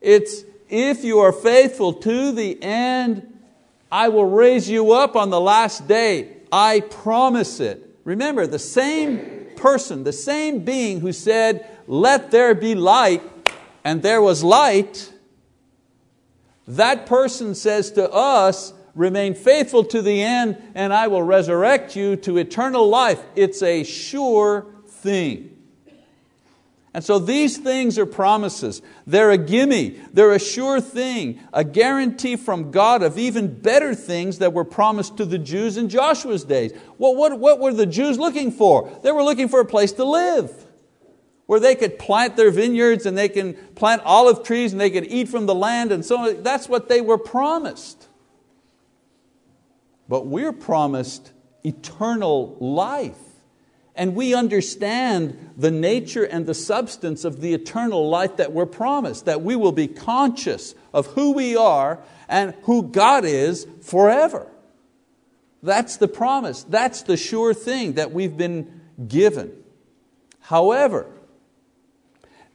It's, 0.00 0.44
if 0.68 1.04
you 1.04 1.20
are 1.20 1.32
faithful 1.32 1.92
to 1.92 2.32
the 2.32 2.62
end, 2.62 3.40
I 3.90 4.08
will 4.08 4.24
raise 4.24 4.68
you 4.68 4.92
up 4.92 5.16
on 5.16 5.30
the 5.30 5.40
last 5.40 5.86
day. 5.86 6.36
I 6.50 6.80
promise 6.80 7.60
it. 7.60 7.82
Remember, 8.04 8.46
the 8.46 8.58
same 8.58 9.46
person, 9.56 10.04
the 10.04 10.12
same 10.12 10.60
being 10.60 11.00
who 11.00 11.12
said, 11.12 11.68
Let 11.86 12.30
there 12.30 12.54
be 12.54 12.74
light, 12.74 13.22
and 13.84 14.02
there 14.02 14.22
was 14.22 14.44
light, 14.44 15.12
that 16.68 17.06
person 17.06 17.54
says 17.54 17.90
to 17.92 18.10
us, 18.10 18.72
Remain 18.94 19.34
faithful 19.34 19.84
to 19.84 20.00
the 20.00 20.22
end, 20.22 20.56
and 20.74 20.92
I 20.92 21.08
will 21.08 21.22
resurrect 21.22 21.96
you 21.96 22.16
to 22.16 22.38
eternal 22.38 22.88
life. 22.88 23.22
It's 23.34 23.62
a 23.62 23.84
sure 23.84 24.66
thing. 24.86 25.55
And 26.96 27.04
so 27.04 27.18
these 27.18 27.58
things 27.58 27.98
are 27.98 28.06
promises. 28.06 28.80
They're 29.06 29.30
a 29.30 29.36
gimme, 29.36 30.00
they're 30.14 30.32
a 30.32 30.38
sure 30.38 30.80
thing, 30.80 31.38
a 31.52 31.62
guarantee 31.62 32.36
from 32.36 32.70
God 32.70 33.02
of 33.02 33.18
even 33.18 33.60
better 33.60 33.94
things 33.94 34.38
that 34.38 34.54
were 34.54 34.64
promised 34.64 35.18
to 35.18 35.26
the 35.26 35.36
Jews 35.36 35.76
in 35.76 35.90
Joshua's 35.90 36.42
days. 36.42 36.72
Well, 36.96 37.14
what, 37.14 37.38
what 37.38 37.60
were 37.60 37.74
the 37.74 37.84
Jews 37.84 38.18
looking 38.18 38.50
for? 38.50 38.98
They 39.02 39.12
were 39.12 39.22
looking 39.22 39.50
for 39.50 39.60
a 39.60 39.66
place 39.66 39.92
to 39.92 40.04
live 40.06 40.50
where 41.44 41.60
they 41.60 41.74
could 41.74 41.98
plant 41.98 42.34
their 42.34 42.50
vineyards 42.50 43.04
and 43.04 43.18
they 43.18 43.28
can 43.28 43.52
plant 43.74 44.00
olive 44.06 44.42
trees 44.42 44.72
and 44.72 44.80
they 44.80 44.88
could 44.88 45.04
eat 45.04 45.28
from 45.28 45.44
the 45.44 45.54
land 45.54 45.92
and 45.92 46.02
so 46.02 46.16
on. 46.16 46.42
That's 46.42 46.66
what 46.66 46.88
they 46.88 47.02
were 47.02 47.18
promised. 47.18 48.08
But 50.08 50.26
we're 50.26 50.54
promised 50.54 51.30
eternal 51.62 52.56
life. 52.58 53.18
And 53.96 54.14
we 54.14 54.34
understand 54.34 55.52
the 55.56 55.70
nature 55.70 56.24
and 56.24 56.44
the 56.46 56.54
substance 56.54 57.24
of 57.24 57.40
the 57.40 57.54
eternal 57.54 58.08
life 58.10 58.36
that 58.36 58.52
we're 58.52 58.66
promised, 58.66 59.24
that 59.24 59.40
we 59.40 59.56
will 59.56 59.72
be 59.72 59.88
conscious 59.88 60.74
of 60.92 61.06
who 61.08 61.32
we 61.32 61.56
are 61.56 62.00
and 62.28 62.54
who 62.64 62.82
God 62.82 63.24
is 63.24 63.66
forever. 63.80 64.46
That's 65.62 65.96
the 65.96 66.08
promise, 66.08 66.62
that's 66.62 67.02
the 67.02 67.16
sure 67.16 67.54
thing 67.54 67.94
that 67.94 68.12
we've 68.12 68.36
been 68.36 68.82
given. 69.08 69.64
However, 70.40 71.06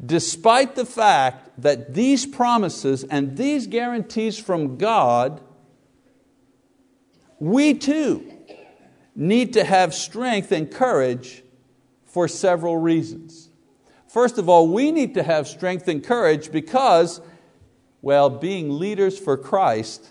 despite 0.03 0.75
the 0.75 0.85
fact 0.85 1.49
that 1.61 1.95
these 1.95 2.25
promises 2.25 3.03
and 3.03 3.35
these 3.35 3.65
guarantees 3.65 4.37
from 4.37 4.77
God, 4.77 5.41
we 7.39 7.73
too 7.73 8.30
need 9.15 9.53
to 9.53 9.63
have 9.63 9.93
strength 9.93 10.51
and 10.51 10.71
courage 10.71 11.43
for 12.05 12.27
several 12.27 12.77
reasons. 12.77 13.49
First 14.07 14.37
of 14.37 14.49
all, 14.49 14.67
we 14.67 14.91
need 14.91 15.13
to 15.13 15.23
have 15.23 15.47
strength 15.47 15.87
and 15.87 16.03
courage 16.03 16.51
because, 16.51 17.21
well, 18.01 18.29
being 18.29 18.77
leaders 18.77 19.17
for 19.17 19.37
Christ 19.37 20.09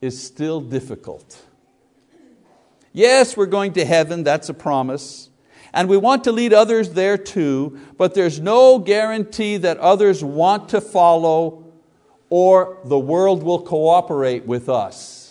is 0.00 0.22
still 0.22 0.60
difficult. 0.60 1.42
Yes, 2.92 3.36
we're 3.36 3.46
going 3.46 3.72
to 3.74 3.84
heaven, 3.84 4.22
that's 4.22 4.48
a 4.48 4.54
promise. 4.54 5.28
And 5.72 5.88
we 5.88 5.96
want 5.96 6.24
to 6.24 6.32
lead 6.32 6.52
others 6.52 6.90
there 6.90 7.18
too, 7.18 7.80
but 7.98 8.14
there's 8.14 8.38
no 8.38 8.78
guarantee 8.78 9.56
that 9.56 9.78
others 9.78 10.22
want 10.22 10.68
to 10.68 10.80
follow 10.80 11.64
or 12.30 12.78
the 12.84 12.98
world 12.98 13.42
will 13.42 13.60
cooperate 13.60 14.46
with 14.46 14.68
us. 14.68 15.23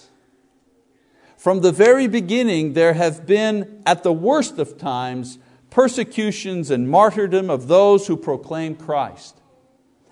From 1.44 1.60
the 1.60 1.74
very 1.74 2.08
beginning, 2.08 2.72
there 2.72 2.94
have 2.94 3.26
been, 3.26 3.84
at 3.86 4.04
the 4.04 4.14
worst 4.14 4.60
of 4.60 4.78
times, 4.78 5.40
persecutions 5.72 6.72
and 6.72 6.90
martyrdom 6.90 7.50
of 7.50 7.68
those 7.68 8.08
who 8.08 8.16
proclaim 8.16 8.78
Christ. 8.78 9.42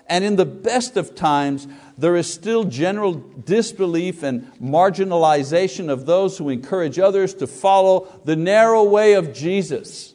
And 0.08 0.26
in 0.26 0.36
the 0.36 0.46
best 0.46 0.98
of 0.98 1.16
times, 1.16 1.70
there 1.98 2.18
is 2.18 2.30
still 2.30 2.66
general 2.66 3.14
disbelief 3.14 4.24
and 4.24 4.52
marginalization 4.60 5.88
of 5.88 6.06
those 6.06 6.38
who 6.38 6.50
encourage 6.50 7.00
others 7.00 7.34
to 7.36 7.48
follow 7.48 8.10
the 8.26 8.36
narrow 8.36 8.84
way 8.84 9.14
of 9.14 9.32
Jesus. 9.32 10.14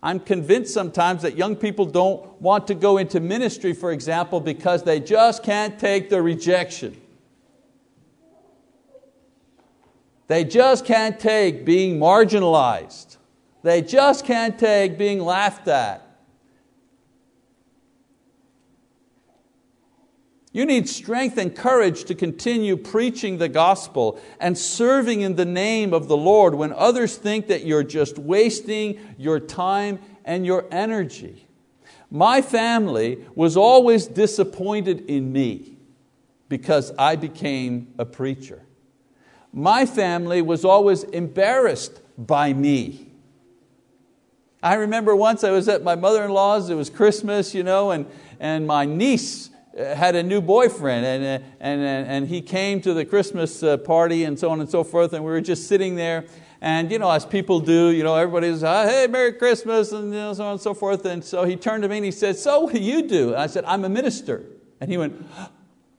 I'm 0.00 0.20
convinced 0.20 0.72
sometimes 0.72 1.22
that 1.22 1.36
young 1.36 1.56
people 1.56 1.86
don't 1.86 2.40
want 2.40 2.68
to 2.68 2.76
go 2.76 2.98
into 2.98 3.18
ministry, 3.18 3.72
for 3.72 3.90
example, 3.90 4.38
because 4.38 4.84
they 4.84 5.00
just 5.00 5.42
can't 5.42 5.76
take 5.76 6.08
the 6.08 6.22
rejection. 6.22 7.00
They 10.28 10.44
just 10.44 10.84
can't 10.84 11.20
take 11.20 11.64
being 11.64 11.98
marginalized. 11.98 13.16
They 13.62 13.82
just 13.82 14.24
can't 14.24 14.58
take 14.58 14.98
being 14.98 15.20
laughed 15.20 15.68
at. 15.68 16.02
You 20.52 20.64
need 20.64 20.88
strength 20.88 21.36
and 21.36 21.54
courage 21.54 22.04
to 22.04 22.14
continue 22.14 22.78
preaching 22.78 23.36
the 23.36 23.48
gospel 23.48 24.18
and 24.40 24.56
serving 24.56 25.20
in 25.20 25.36
the 25.36 25.44
name 25.44 25.92
of 25.92 26.08
the 26.08 26.16
Lord 26.16 26.54
when 26.54 26.72
others 26.72 27.16
think 27.16 27.48
that 27.48 27.66
you're 27.66 27.82
just 27.82 28.18
wasting 28.18 28.98
your 29.18 29.38
time 29.38 29.98
and 30.24 30.46
your 30.46 30.64
energy. 30.70 31.46
My 32.10 32.40
family 32.40 33.22
was 33.34 33.56
always 33.56 34.06
disappointed 34.06 35.10
in 35.10 35.30
me 35.30 35.76
because 36.48 36.90
I 36.98 37.16
became 37.16 37.92
a 37.98 38.06
preacher 38.06 38.65
my 39.56 39.86
family 39.86 40.42
was 40.42 40.66
always 40.66 41.02
embarrassed 41.02 41.98
by 42.18 42.52
me. 42.52 43.10
I 44.62 44.74
remember 44.74 45.16
once 45.16 45.44
I 45.44 45.50
was 45.50 45.66
at 45.66 45.82
my 45.82 45.94
mother-in-law's, 45.94 46.68
it 46.68 46.74
was 46.74 46.90
Christmas, 46.90 47.54
you 47.54 47.62
know, 47.62 47.90
and, 47.90 48.04
and 48.38 48.66
my 48.66 48.84
niece 48.84 49.48
uh, 49.78 49.94
had 49.94 50.14
a 50.14 50.22
new 50.22 50.42
boyfriend 50.42 51.06
and, 51.06 51.42
uh, 51.42 51.46
and, 51.58 51.80
uh, 51.80 52.10
and 52.12 52.28
he 52.28 52.42
came 52.42 52.82
to 52.82 52.92
the 52.92 53.06
Christmas 53.06 53.62
uh, 53.62 53.78
party 53.78 54.24
and 54.24 54.38
so 54.38 54.50
on 54.50 54.60
and 54.60 54.68
so 54.68 54.84
forth 54.84 55.14
and 55.14 55.24
we 55.24 55.30
were 55.30 55.40
just 55.40 55.66
sitting 55.66 55.94
there 55.96 56.26
and 56.60 56.92
you 56.92 56.98
know, 56.98 57.10
as 57.10 57.24
people 57.24 57.60
do, 57.60 57.90
you 57.92 58.04
know, 58.04 58.14
everybody's, 58.14 58.62
oh, 58.62 58.68
ah, 58.68 58.84
hey, 58.84 59.06
Merry 59.06 59.32
Christmas 59.32 59.90
and 59.92 60.12
you 60.12 60.18
know, 60.18 60.34
so 60.34 60.44
on 60.44 60.52
and 60.52 60.60
so 60.60 60.74
forth. 60.74 61.06
And 61.06 61.24
so 61.24 61.44
he 61.44 61.56
turned 61.56 61.82
to 61.82 61.88
me 61.88 61.96
and 61.96 62.04
he 62.04 62.12
said, 62.12 62.36
so 62.36 62.60
what 62.60 62.74
do 62.74 62.80
you 62.80 63.08
do? 63.08 63.32
And 63.32 63.40
I 63.40 63.46
said, 63.46 63.64
I'm 63.64 63.86
a 63.86 63.88
minister. 63.88 64.44
And 64.82 64.90
he 64.90 64.98
went, 64.98 65.26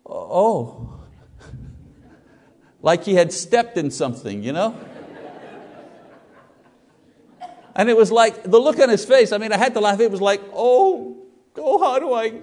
oh. 0.06 0.97
Like 2.82 3.04
he 3.04 3.16
had 3.16 3.34
stepped 3.34 3.78
in 3.78 3.92
something, 3.92 4.44
you 4.44 4.54
know? 4.54 4.76
And 7.76 7.90
it 7.90 7.96
was 7.96 8.12
like, 8.12 8.44
the 8.44 8.58
look 8.58 8.80
on 8.80 8.90
his 8.90 9.06
face, 9.06 9.32
I 9.32 9.38
mean, 9.38 9.52
I 9.52 9.58
had 9.58 9.76
to 9.76 9.80
laugh. 9.80 10.00
It 10.00 10.10
was 10.10 10.20
like, 10.20 10.42
oh, 10.52 11.18
oh, 11.58 11.78
how 11.78 12.00
do 12.00 12.12
I 12.12 12.42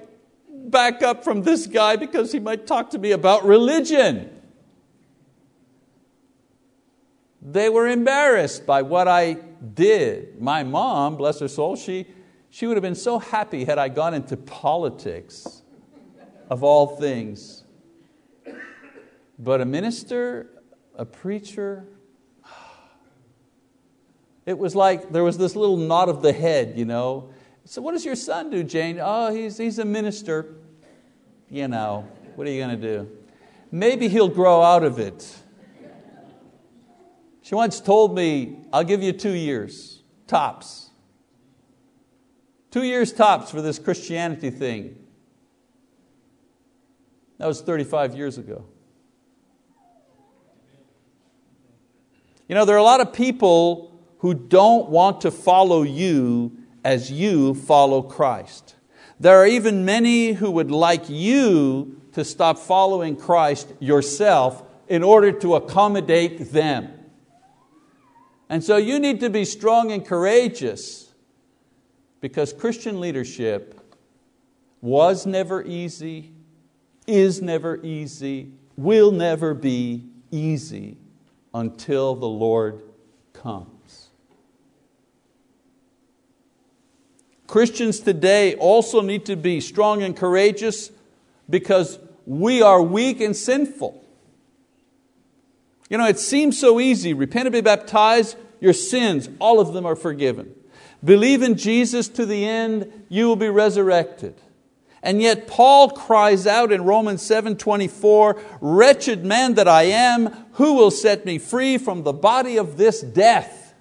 back 0.48 1.02
up 1.02 1.24
from 1.24 1.42
this 1.42 1.66
guy 1.66 1.96
because 1.96 2.30
he 2.30 2.38
might 2.38 2.68
talk 2.68 2.90
to 2.90 2.98
me 2.98 3.10
about 3.10 3.44
religion? 3.44 4.30
They 7.42 7.68
were 7.68 7.88
embarrassed 7.88 8.64
by 8.64 8.82
what 8.82 9.08
I 9.08 9.34
did. 9.74 10.40
My 10.40 10.62
mom, 10.62 11.16
bless 11.16 11.40
her 11.40 11.48
soul, 11.48 11.74
she, 11.74 12.06
she 12.48 12.68
would 12.68 12.76
have 12.76 12.82
been 12.82 12.94
so 12.94 13.18
happy 13.18 13.64
had 13.64 13.76
I 13.76 13.88
gone 13.88 14.14
into 14.14 14.36
politics, 14.36 15.62
of 16.48 16.62
all 16.62 16.96
things. 16.96 17.63
But 19.38 19.60
a 19.60 19.64
minister, 19.64 20.50
a 20.96 21.04
preacher, 21.04 21.86
it 24.46 24.58
was 24.58 24.74
like 24.74 25.10
there 25.10 25.24
was 25.24 25.38
this 25.38 25.56
little 25.56 25.76
nod 25.76 26.08
of 26.08 26.22
the 26.22 26.32
head, 26.32 26.74
you 26.76 26.84
know. 26.84 27.30
So, 27.64 27.82
what 27.82 27.92
does 27.92 28.04
your 28.04 28.16
son 28.16 28.50
do, 28.50 28.62
Jane? 28.62 29.00
Oh, 29.02 29.34
he's, 29.34 29.56
he's 29.56 29.78
a 29.78 29.84
minister. 29.84 30.54
You 31.50 31.68
know, 31.68 32.08
what 32.34 32.46
are 32.46 32.50
you 32.50 32.60
going 32.60 32.80
to 32.80 32.96
do? 32.96 33.08
Maybe 33.70 34.08
he'll 34.08 34.28
grow 34.28 34.62
out 34.62 34.84
of 34.84 34.98
it. 34.98 35.36
She 37.42 37.54
once 37.54 37.80
told 37.80 38.14
me, 38.14 38.60
I'll 38.72 38.84
give 38.84 39.02
you 39.02 39.12
two 39.12 39.34
years, 39.34 40.02
tops. 40.26 40.90
Two 42.70 42.82
years 42.82 43.12
tops 43.12 43.50
for 43.50 43.60
this 43.60 43.78
Christianity 43.78 44.50
thing. 44.50 44.96
That 47.38 47.46
was 47.46 47.60
35 47.60 48.16
years 48.16 48.38
ago. 48.38 48.64
You 52.48 52.54
know, 52.54 52.64
there 52.64 52.76
are 52.76 52.78
a 52.78 52.82
lot 52.82 53.00
of 53.00 53.12
people 53.12 53.90
who 54.18 54.34
don't 54.34 54.90
want 54.90 55.22
to 55.22 55.30
follow 55.30 55.82
you 55.82 56.56
as 56.84 57.10
you 57.10 57.54
follow 57.54 58.02
Christ. 58.02 58.74
There 59.18 59.38
are 59.38 59.46
even 59.46 59.84
many 59.84 60.32
who 60.32 60.50
would 60.50 60.70
like 60.70 61.08
you 61.08 62.00
to 62.12 62.24
stop 62.24 62.58
following 62.58 63.16
Christ 63.16 63.72
yourself 63.80 64.62
in 64.88 65.02
order 65.02 65.32
to 65.32 65.54
accommodate 65.54 66.52
them. 66.52 66.90
And 68.50 68.62
so 68.62 68.76
you 68.76 68.98
need 68.98 69.20
to 69.20 69.30
be 69.30 69.46
strong 69.46 69.90
and 69.90 70.04
courageous 70.04 71.12
because 72.20 72.52
Christian 72.52 73.00
leadership 73.00 73.80
was 74.82 75.24
never 75.24 75.62
easy, 75.62 76.32
is 77.06 77.40
never 77.40 77.82
easy, 77.82 78.52
will 78.76 79.10
never 79.10 79.54
be 79.54 80.04
easy 80.30 80.98
until 81.54 82.16
the 82.16 82.28
Lord 82.28 82.82
comes. 83.32 84.08
Christians 87.46 88.00
today 88.00 88.56
also 88.56 89.00
need 89.00 89.24
to 89.26 89.36
be 89.36 89.60
strong 89.60 90.02
and 90.02 90.16
courageous 90.16 90.90
because 91.48 92.00
we 92.26 92.60
are 92.60 92.82
weak 92.82 93.20
and 93.20 93.36
sinful. 93.36 94.04
You 95.88 95.98
know, 95.98 96.06
it 96.06 96.18
seems 96.18 96.58
so 96.58 96.80
easy. 96.80 97.14
Repent 97.14 97.46
and 97.46 97.52
be 97.52 97.60
baptized, 97.60 98.36
your 98.60 98.72
sins, 98.72 99.28
all 99.38 99.60
of 99.60 99.72
them 99.72 99.86
are 99.86 99.94
forgiven. 99.94 100.52
Believe 101.04 101.42
in 101.42 101.56
Jesus 101.56 102.08
to 102.08 102.26
the 102.26 102.46
end, 102.46 103.04
you 103.08 103.28
will 103.28 103.36
be 103.36 103.50
resurrected. 103.50 104.34
And 105.04 105.20
yet 105.20 105.46
Paul 105.46 105.90
cries 105.90 106.46
out 106.46 106.72
in 106.72 106.82
Romans 106.82 107.20
7:24, 107.20 108.36
"Wretched 108.62 109.22
man 109.22 109.52
that 109.54 109.68
I 109.68 109.82
am, 109.82 110.30
who 110.52 110.72
will 110.72 110.90
set 110.90 111.26
me 111.26 111.36
free 111.36 111.76
from 111.76 112.02
the 112.02 112.12
body 112.14 112.56
of 112.56 112.78
this 112.78 113.02
death?" 113.02 113.74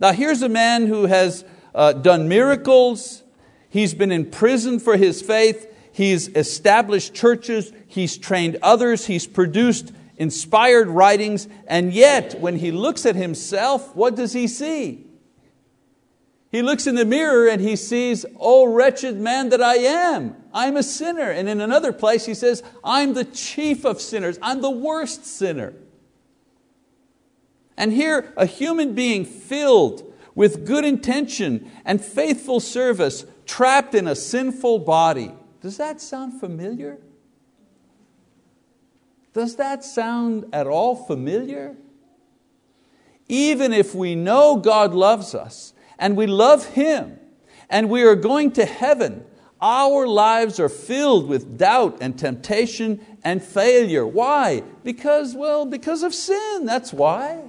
Now 0.00 0.12
here's 0.12 0.42
a 0.42 0.48
man 0.48 0.88
who 0.88 1.06
has 1.06 1.44
uh, 1.76 1.92
done 1.92 2.28
miracles, 2.28 3.22
he's 3.70 3.94
been 3.94 4.10
in 4.10 4.26
prison 4.26 4.80
for 4.80 4.96
his 4.96 5.22
faith, 5.22 5.72
he's 5.92 6.26
established 6.28 7.14
churches, 7.14 7.72
he's 7.86 8.18
trained 8.18 8.58
others, 8.62 9.06
he's 9.06 9.28
produced 9.28 9.92
inspired 10.16 10.88
writings, 10.88 11.46
and 11.68 11.92
yet 11.92 12.40
when 12.40 12.56
he 12.56 12.72
looks 12.72 13.06
at 13.06 13.14
himself, 13.14 13.94
what 13.94 14.16
does 14.16 14.32
he 14.32 14.48
see? 14.48 15.03
He 16.54 16.62
looks 16.62 16.86
in 16.86 16.94
the 16.94 17.04
mirror 17.04 17.48
and 17.48 17.60
he 17.60 17.74
sees, 17.74 18.24
Oh, 18.38 18.64
wretched 18.66 19.16
man 19.16 19.48
that 19.48 19.60
I 19.60 19.74
am, 19.74 20.36
I'm 20.52 20.76
a 20.76 20.84
sinner. 20.84 21.28
And 21.28 21.48
in 21.48 21.60
another 21.60 21.92
place 21.92 22.26
he 22.26 22.34
says, 22.34 22.62
I'm 22.84 23.14
the 23.14 23.24
chief 23.24 23.84
of 23.84 24.00
sinners, 24.00 24.38
I'm 24.40 24.60
the 24.60 24.70
worst 24.70 25.26
sinner. 25.26 25.74
And 27.76 27.92
here, 27.92 28.32
a 28.36 28.46
human 28.46 28.94
being 28.94 29.24
filled 29.24 30.14
with 30.36 30.64
good 30.64 30.84
intention 30.84 31.72
and 31.84 32.00
faithful 32.00 32.60
service, 32.60 33.26
trapped 33.46 33.92
in 33.96 34.06
a 34.06 34.14
sinful 34.14 34.78
body. 34.78 35.32
Does 35.60 35.76
that 35.78 36.00
sound 36.00 36.38
familiar? 36.38 36.98
Does 39.32 39.56
that 39.56 39.82
sound 39.82 40.44
at 40.52 40.68
all 40.68 40.94
familiar? 40.94 41.74
Even 43.28 43.72
if 43.72 43.92
we 43.92 44.14
know 44.14 44.54
God 44.54 44.94
loves 44.94 45.34
us 45.34 45.73
and 45.98 46.16
we 46.16 46.26
love 46.26 46.66
Him 46.66 47.18
and 47.70 47.88
we 47.90 48.02
are 48.02 48.14
going 48.14 48.52
to 48.52 48.64
heaven, 48.64 49.24
our 49.60 50.06
lives 50.06 50.60
are 50.60 50.68
filled 50.68 51.28
with 51.28 51.58
doubt 51.58 51.98
and 52.00 52.18
temptation 52.18 53.04
and 53.24 53.42
failure. 53.42 54.06
Why? 54.06 54.62
Because, 54.82 55.34
well, 55.34 55.64
because 55.64 56.02
of 56.02 56.14
sin, 56.14 56.66
that's 56.66 56.92
why. 56.92 57.42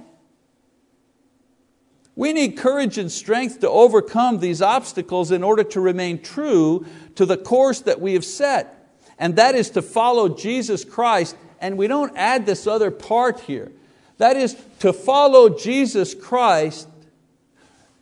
We 2.14 2.32
need 2.32 2.56
courage 2.56 2.96
and 2.96 3.12
strength 3.12 3.60
to 3.60 3.68
overcome 3.68 4.40
these 4.40 4.62
obstacles 4.62 5.30
in 5.30 5.44
order 5.44 5.62
to 5.64 5.80
remain 5.80 6.22
true 6.22 6.86
to 7.16 7.26
the 7.26 7.36
course 7.36 7.80
that 7.82 8.00
we 8.00 8.14
have 8.14 8.24
set, 8.24 8.90
and 9.18 9.36
that 9.36 9.54
is 9.54 9.70
to 9.70 9.82
follow 9.82 10.30
Jesus 10.30 10.84
Christ, 10.84 11.36
and 11.60 11.76
we 11.76 11.86
don't 11.86 12.16
add 12.16 12.46
this 12.46 12.66
other 12.66 12.90
part 12.90 13.40
here. 13.40 13.70
That 14.16 14.38
is 14.38 14.56
to 14.78 14.94
follow 14.94 15.50
Jesus 15.50 16.14
Christ 16.14 16.88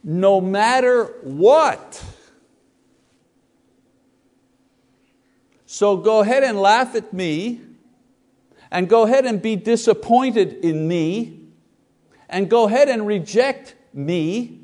no 0.05 0.41
matter 0.41 1.07
what. 1.23 2.05
So 5.65 5.97
go 5.97 6.21
ahead 6.21 6.45
and 6.45 6.61
laugh 6.61 6.95
at 6.95 7.13
me, 7.13 7.61
and 8.71 8.89
go 8.89 9.05
ahead 9.05 9.25
and 9.25 9.41
be 9.41 9.57
disappointed 9.57 10.65
in 10.65 10.87
me, 10.87 11.41
and 12.29 12.49
go 12.49 12.69
ahead 12.69 12.89
and 12.89 13.07
reject 13.07 13.75
me. 13.93 14.61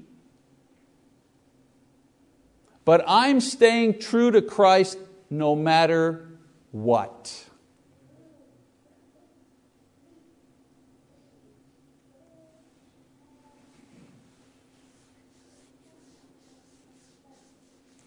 But 2.85 3.03
I'm 3.07 3.41
staying 3.41 3.99
true 3.99 4.31
to 4.31 4.43
Christ 4.43 4.99
no 5.31 5.57
matter 5.57 6.29
what. 6.71 7.50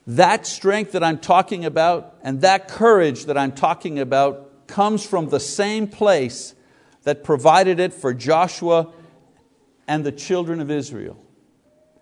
That 0.05 0.45
strength 0.45 0.91
that 0.93 1.03
I'm 1.03 1.17
talking 1.17 1.63
about 1.65 2.17
and 2.21 2.41
that 2.41 2.67
courage 2.67 3.25
that 3.25 3.37
I'm 3.37 3.53
talking 3.53 3.99
about 3.99 4.67
comes 4.67 5.05
from 5.05 5.29
the 5.29 5.39
same 5.39 5.87
place 5.87 6.55
that 7.03 7.23
provided 7.23 7.79
it 7.79 7.93
for 7.93 8.13
Joshua 8.13 8.91
and 9.87 10.05
the 10.05 10.11
children 10.11 10.59
of 10.59 10.71
Israel. 10.71 11.17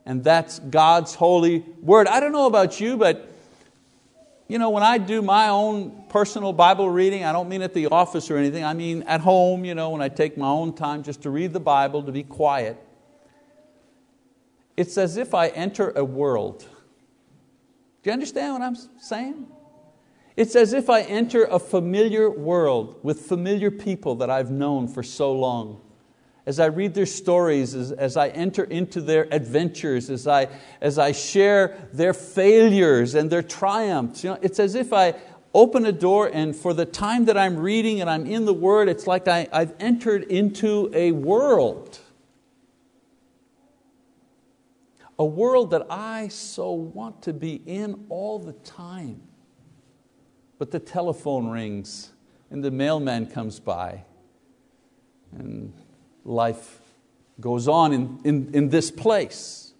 And 0.05 0.23
that's 0.23 0.59
God's 0.59 1.15
holy 1.15 1.63
word. 1.81 2.07
I 2.07 2.19
don't 2.19 2.31
know 2.31 2.47
about 2.47 2.79
you, 2.79 2.97
but 2.97 3.27
you 4.47 4.59
know, 4.59 4.71
when 4.71 4.83
I 4.83 4.97
do 4.97 5.21
my 5.21 5.47
own 5.47 6.05
personal 6.09 6.51
Bible 6.51 6.89
reading, 6.89 7.23
I 7.23 7.31
don't 7.31 7.47
mean 7.47 7.61
at 7.61 7.73
the 7.73 7.87
office 7.87 8.29
or 8.29 8.35
anything, 8.35 8.65
I 8.65 8.73
mean 8.73 9.03
at 9.03 9.21
home, 9.21 9.63
you 9.63 9.75
know, 9.75 9.91
when 9.91 10.01
I 10.01 10.09
take 10.09 10.37
my 10.37 10.47
own 10.47 10.73
time 10.73 11.03
just 11.03 11.21
to 11.21 11.29
read 11.29 11.53
the 11.53 11.59
Bible, 11.59 12.03
to 12.03 12.11
be 12.11 12.23
quiet. 12.23 12.77
It's 14.75 14.97
as 14.97 15.17
if 15.17 15.33
I 15.33 15.47
enter 15.49 15.91
a 15.95 16.03
world 16.03 16.67
do 18.03 18.09
you 18.09 18.13
understand 18.13 18.53
what 18.53 18.61
I'm 18.61 18.75
saying? 18.99 19.47
It's 20.35 20.55
as 20.55 20.73
if 20.73 20.89
I 20.89 21.01
enter 21.01 21.43
a 21.43 21.59
familiar 21.59 22.29
world 22.29 22.99
with 23.03 23.21
familiar 23.21 23.69
people 23.69 24.15
that 24.15 24.29
I've 24.29 24.49
known 24.49 24.87
for 24.87 25.03
so 25.03 25.33
long. 25.33 25.81
as 26.45 26.59
I 26.59 26.65
read 26.65 26.93
their 26.95 27.05
stories, 27.05 27.75
as, 27.75 27.91
as 27.91 28.17
I 28.17 28.29
enter 28.29 28.63
into 28.63 28.99
their 28.99 29.31
adventures, 29.31 30.09
as 30.09 30.27
I, 30.27 30.47
as 30.81 30.97
I 30.97 31.11
share 31.11 31.87
their 31.93 32.13
failures 32.13 33.13
and 33.13 33.29
their 33.29 33.43
triumphs. 33.43 34.23
You 34.23 34.31
know, 34.31 34.39
it's 34.41 34.59
as 34.59 34.73
if 34.73 34.91
I 34.91 35.13
open 35.53 35.85
a 35.85 35.91
door 35.91 36.29
and 36.33 36.55
for 36.55 36.73
the 36.73 36.85
time 36.85 37.25
that 37.25 37.37
I'm 37.37 37.57
reading 37.57 38.01
and 38.01 38.09
I'm 38.09 38.25
in 38.25 38.45
the 38.45 38.53
Word, 38.53 38.89
it's 38.89 39.05
like 39.05 39.27
I, 39.27 39.47
I've 39.53 39.73
entered 39.79 40.23
into 40.23 40.89
a 40.93 41.11
world. 41.11 41.99
A 45.21 45.23
world 45.23 45.69
that 45.69 45.85
I 45.87 46.29
so 46.29 46.71
want 46.71 47.21
to 47.21 47.31
be 47.31 47.61
in 47.67 48.05
all 48.09 48.39
the 48.39 48.53
time. 48.53 49.21
But 50.57 50.71
the 50.71 50.79
telephone 50.79 51.47
rings 51.47 52.11
and 52.49 52.63
the 52.63 52.71
mailman 52.71 53.27
comes 53.27 53.59
by 53.59 54.05
and 55.31 55.73
life 56.25 56.79
goes 57.39 57.67
on 57.67 57.93
in, 57.93 58.19
in, 58.23 58.49
in 58.55 58.69
this 58.69 58.89
place. 58.89 59.75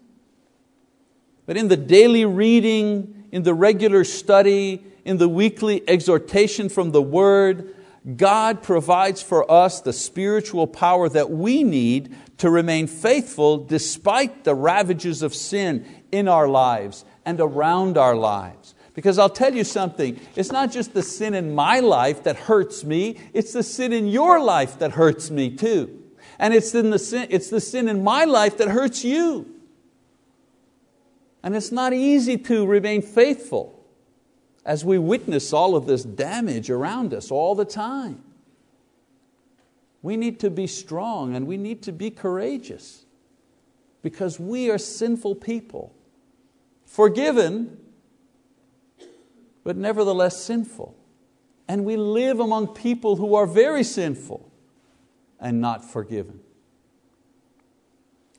But 1.47 1.58
in 1.58 1.69
the 1.69 1.77
daily 1.77 2.25
reading, 2.25 3.25
in 3.32 3.41
the 3.41 3.56
regular 3.56 4.04
study, 4.04 4.86
in 5.06 5.17
the 5.17 5.27
weekly 5.27 5.82
exhortation 5.89 6.69
from 6.69 6.91
the 6.91 7.01
Word, 7.01 7.73
God 8.15 8.62
provides 8.62 9.23
for 9.23 9.49
us 9.51 9.82
the 9.82 9.93
spiritual 9.93 10.67
power 10.67 11.10
that 11.10 11.32
we 11.32 11.63
need 11.63 12.15
to 12.41 12.49
remain 12.49 12.88
faithful 12.88 13.60
despite 13.60 14.45
the 14.45 14.56
ravages 14.56 15.21
of 15.21 15.36
sin 15.36 15.86
in 16.12 16.27
our 16.27 16.47
lives 16.47 17.06
and 17.23 17.39
around 17.39 17.99
our 17.99 18.15
lives. 18.15 18.73
Because 18.95 19.19
I'll 19.19 19.30
tell 19.30 19.54
you 19.54 19.63
something, 19.63 20.19
it's 20.36 20.51
not 20.51 20.71
just 20.71 20.95
the 20.95 21.04
sin 21.04 21.36
in 21.36 21.54
my 21.54 21.82
life 21.82 22.23
that 22.23 22.36
hurts 22.36 22.84
me, 22.84 23.19
it's 23.32 23.54
the 23.54 23.62
sin 23.62 23.93
in 23.93 24.08
your 24.08 24.43
life 24.43 24.80
that 24.80 24.93
hurts 24.93 25.30
me 25.30 25.56
too. 25.56 26.01
And 26.39 26.51
it's, 26.56 26.73
in 26.73 26.89
the 26.89 26.97
sin, 26.97 27.27
it's 27.30 27.51
the 27.51 27.62
sin 27.62 27.88
in 27.88 28.04
my 28.04 28.23
life 28.23 28.58
that 28.58 28.69
hurts 28.69 29.06
you. 29.06 29.45
And 31.43 31.56
it's 31.56 31.71
not 31.71 31.93
easy 31.93 32.38
to 32.39 32.65
remain 32.65 33.04
faithful 33.04 33.86
as 34.65 34.84
we 34.84 34.97
witness 34.97 35.54
all 35.54 35.75
of 35.75 35.86
this 35.86 36.01
damage 36.04 36.71
around 36.71 37.13
us 37.13 37.30
all 37.30 37.54
the 37.54 37.65
time. 37.65 38.23
We 40.01 40.17
need 40.17 40.39
to 40.39 40.49
be 40.49 40.67
strong 40.67 41.35
and 41.35 41.45
we 41.45 41.57
need 41.57 41.83
to 41.83 41.91
be 41.91 42.09
courageous 42.09 43.05
because 44.01 44.39
we 44.39 44.69
are 44.71 44.77
sinful 44.77 45.35
people, 45.35 45.93
forgiven, 46.85 47.77
but 49.63 49.77
nevertheless 49.77 50.41
sinful. 50.41 50.95
And 51.67 51.85
we 51.85 51.95
live 51.95 52.39
among 52.39 52.69
people 52.69 53.15
who 53.15 53.35
are 53.35 53.45
very 53.45 53.83
sinful 53.83 54.51
and 55.39 55.61
not 55.61 55.85
forgiven. 55.85 56.39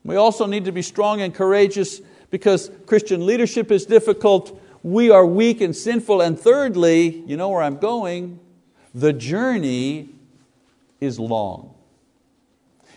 We 0.04 0.16
also 0.16 0.46
need 0.46 0.64
to 0.64 0.72
be 0.72 0.82
strong 0.82 1.20
and 1.20 1.32
courageous 1.32 2.00
because 2.30 2.70
Christian 2.86 3.24
leadership 3.24 3.70
is 3.70 3.86
difficult, 3.86 4.60
we 4.82 5.10
are 5.10 5.24
weak 5.24 5.60
and 5.60 5.76
sinful, 5.76 6.20
and 6.20 6.38
thirdly, 6.38 7.22
you 7.26 7.36
know 7.36 7.50
where 7.50 7.62
I'm 7.62 7.76
going, 7.76 8.40
the 8.94 9.12
journey 9.12 10.08
is 11.02 11.18
long. 11.18 11.74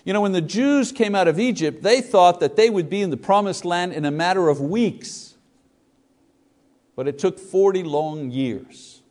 You 0.06 0.14
know, 0.14 0.22
when 0.22 0.32
the 0.32 0.42
Jews 0.42 0.92
came 0.92 1.16
out 1.16 1.28
of 1.28 1.40
Egypt, 1.40 1.82
they 1.82 2.00
thought 2.00 2.40
that 2.40 2.56
they 2.56 2.70
would 2.70 2.90
be 2.90 3.02
in 3.02 3.10
the 3.10 3.18
promised 3.18 3.66
land 3.66 3.92
in 3.92 4.06
a 4.06 4.12
matter 4.12 4.48
of 4.48 4.62
weeks, 4.62 5.34
but 6.96 7.08
it 7.08 7.18
took 7.18 7.40
40 7.40 7.82
long 7.84 8.30
years. 8.30 9.02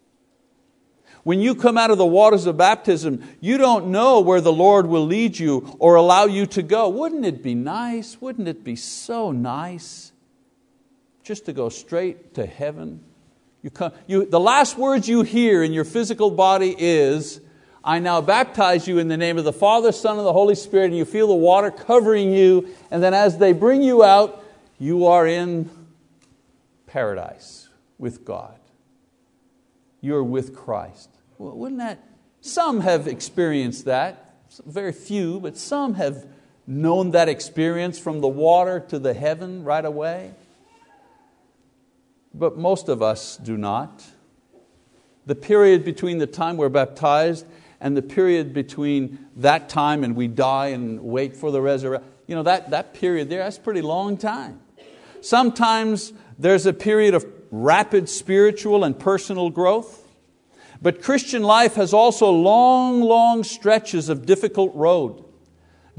When 1.25 1.41
you 1.41 1.55
come 1.55 1.77
out 1.77 1.91
of 1.91 1.99
the 1.99 2.07
waters 2.07 2.47
of 2.47 2.57
baptism, 2.57 3.25
you 3.41 3.57
don't 3.59 3.89
know 3.89 4.21
where 4.21 4.41
the 4.41 4.53
Lord 4.53 4.87
will 4.87 5.07
lead 5.07 5.39
you 5.39 5.77
or 5.81 5.97
allow 5.97 6.27
you 6.27 6.47
to 6.47 6.63
go. 6.63 6.89
Wouldn't 6.89 7.25
it 7.25 7.43
be 7.43 7.55
nice? 7.55 8.21
Wouldn't 8.21 8.47
it 8.47 8.63
be 8.63 8.77
so 8.77 9.33
nice 9.33 10.13
just 11.25 11.47
to 11.47 11.53
go 11.53 11.71
straight 11.71 12.35
to 12.35 12.47
heaven? 12.47 13.01
You 13.63 13.71
come, 13.71 13.93
you, 14.07 14.27
the 14.27 14.39
last 14.39 14.77
words 14.77 15.09
you 15.09 15.23
hear 15.23 15.63
in 15.63 15.73
your 15.73 15.85
physical 15.85 16.31
body 16.31 16.77
is, 16.79 17.41
I 17.87 17.99
now 17.99 18.23
baptize 18.23 18.89
you 18.89 18.99
in 18.99 19.09
the 19.09 19.19
name 19.19 19.37
of 19.37 19.45
the 19.45 19.53
Father, 19.53 19.93
Son, 19.93 20.17
and 20.17 20.27
the 20.27 20.33
Holy 20.33 20.55
Spirit, 20.55 20.87
and 20.87 20.97
you 20.97 21.05
feel 21.05 21.29
the 21.29 21.35
water 21.35 21.71
covering 21.71 22.33
you, 22.33 22.75
and 22.91 23.03
then 23.03 23.13
as 23.13 23.37
they 23.37 23.53
bring 23.53 23.83
you 23.83 24.03
out, 24.03 24.43
you 24.79 25.05
are 25.07 25.27
in 25.27 25.69
paradise 26.87 27.69
with 27.99 28.25
God. 28.25 28.59
You're 30.01 30.25
with 30.25 30.57
Christ. 30.57 31.11
Well, 31.37 31.55
wouldn't 31.59 31.81
that, 31.81 32.03
some 32.41 32.81
have 32.81 33.07
experienced 33.07 33.85
that, 33.85 34.35
very 34.65 34.93
few, 34.93 35.39
but 35.41 35.59
some 35.59 35.95
have 35.95 36.27
known 36.67 37.11
that 37.11 37.29
experience 37.29 37.99
from 37.99 38.21
the 38.21 38.29
water 38.29 38.81
to 38.89 38.99
the 38.99 39.13
heaven 39.13 39.63
right 39.63 39.85
away. 39.85 40.33
But 42.33 42.57
most 42.57 42.89
of 42.89 43.03
us 43.03 43.37
do 43.37 43.59
not. 43.59 44.03
The 45.27 45.35
period 45.35 45.85
between 45.85 46.17
the 46.17 46.27
time 46.27 46.57
we're 46.57 46.71
baptized 46.71 47.45
and 47.85 47.95
the 47.95 48.03
period 48.03 48.55
between 48.55 49.27
that 49.37 49.69
time 49.69 50.05
and 50.05 50.17
we 50.17 50.27
die 50.27 50.69
and 50.69 51.01
wait 51.01 51.37
for 51.37 51.53
the 51.53 51.61
resurrection, 51.61 52.09
you 52.27 52.35
know, 52.35 52.43
that, 52.43 52.71
that 52.71 52.95
period 52.95 53.29
there, 53.29 53.41
that's 53.41 53.59
a 53.59 53.61
pretty 53.61 53.83
long 53.83 54.17
time. 54.17 54.59
Sometimes 55.21 56.15
there's 56.39 56.65
a 56.65 56.73
period 56.73 57.13
of 57.13 57.27
rapid 57.51 58.09
spiritual 58.09 58.85
and 58.85 58.99
personal 58.99 59.51
growth. 59.51 60.09
But 60.81 61.03
Christian 61.03 61.43
life 61.43 61.75
has 61.75 61.93
also 61.93 62.31
long, 62.31 63.03
long 63.03 63.45
stretches 63.45 64.09
of 64.09 64.25
difficult 64.25 64.75
road, 64.75 65.23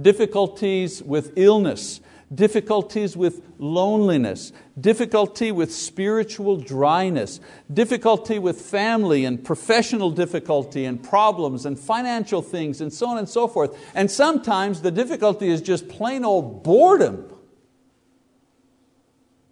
difficulties 0.02 1.04
with 1.04 1.34
illness, 1.36 2.02
difficulties 2.34 3.16
with 3.16 3.42
loneliness, 3.58 4.52
difficulty 4.80 5.52
with 5.52 5.74
spiritual 5.74 6.58
dryness, 6.58 7.40
difficulty 7.72 8.40
with 8.40 8.62
family 8.62 9.26
and 9.26 9.44
professional 9.44 10.12
difficulty 10.12 10.86
and 10.86 11.04
problems 11.04 11.66
and 11.66 11.80
financial 11.80 12.42
things 12.42 12.82
and 12.82 12.92
so 12.92 13.08
on 13.08 13.18
and 13.18 13.30
so 13.30 13.48
forth. 13.48 13.78
And 13.94 14.10
sometimes 14.10 14.82
the 14.82 14.92
difficulty 14.92 15.50
is 15.50 15.62
just 15.62 15.88
plain 15.88 16.26
old 16.26 16.64
boredom. 16.64 17.32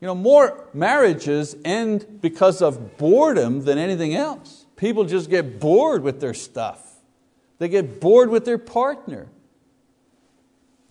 You 0.01 0.07
know, 0.07 0.15
more 0.15 0.67
marriages 0.73 1.55
end 1.63 2.19
because 2.21 2.61
of 2.61 2.97
boredom 2.97 3.63
than 3.63 3.77
anything 3.77 4.15
else. 4.15 4.65
People 4.75 5.05
just 5.05 5.29
get 5.29 5.59
bored 5.61 6.03
with 6.03 6.19
their 6.19 6.33
stuff. 6.33 6.93
They 7.59 7.69
get 7.69 8.01
bored 8.01 8.29
with 8.29 8.43
their 8.43 8.57
partner. 8.57 9.29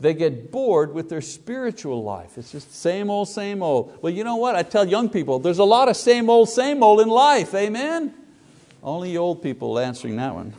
They 0.02 0.14
get 0.14 0.50
bored 0.50 0.92
with 0.94 1.08
their 1.08 1.20
spiritual 1.20 2.02
life. 2.02 2.36
It's 2.36 2.50
just 2.50 2.74
same 2.74 3.08
old, 3.08 3.28
same 3.28 3.62
old. 3.62 4.02
Well, 4.02 4.12
you 4.12 4.24
know 4.24 4.34
what? 4.34 4.56
I 4.56 4.64
tell 4.64 4.84
young 4.84 5.08
people, 5.08 5.38
there's 5.38 5.60
a 5.60 5.64
lot 5.64 5.88
of 5.88 5.96
same 5.96 6.28
old, 6.28 6.48
same 6.48 6.82
old 6.82 7.00
in 7.00 7.08
life. 7.08 7.54
Amen? 7.54 8.12
Only 8.82 9.16
old 9.16 9.44
people 9.44 9.78
answering 9.78 10.16
that 10.16 10.34
one. 10.34 10.54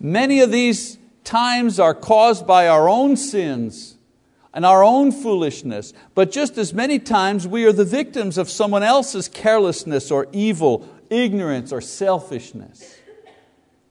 Many 0.00 0.40
of 0.40 0.50
these 0.50 0.96
times 1.24 1.78
are 1.78 1.94
caused 1.94 2.46
by 2.46 2.66
our 2.66 2.88
own 2.88 3.14
sins 3.14 3.96
and 4.54 4.64
our 4.64 4.82
own 4.82 5.12
foolishness, 5.12 5.92
but 6.14 6.32
just 6.32 6.56
as 6.56 6.72
many 6.72 6.98
times 6.98 7.46
we 7.46 7.66
are 7.66 7.72
the 7.72 7.84
victims 7.84 8.38
of 8.38 8.48
someone 8.48 8.82
else's 8.82 9.28
carelessness 9.28 10.10
or 10.10 10.26
evil, 10.32 10.88
ignorance 11.10 11.70
or 11.70 11.82
selfishness. 11.82 12.98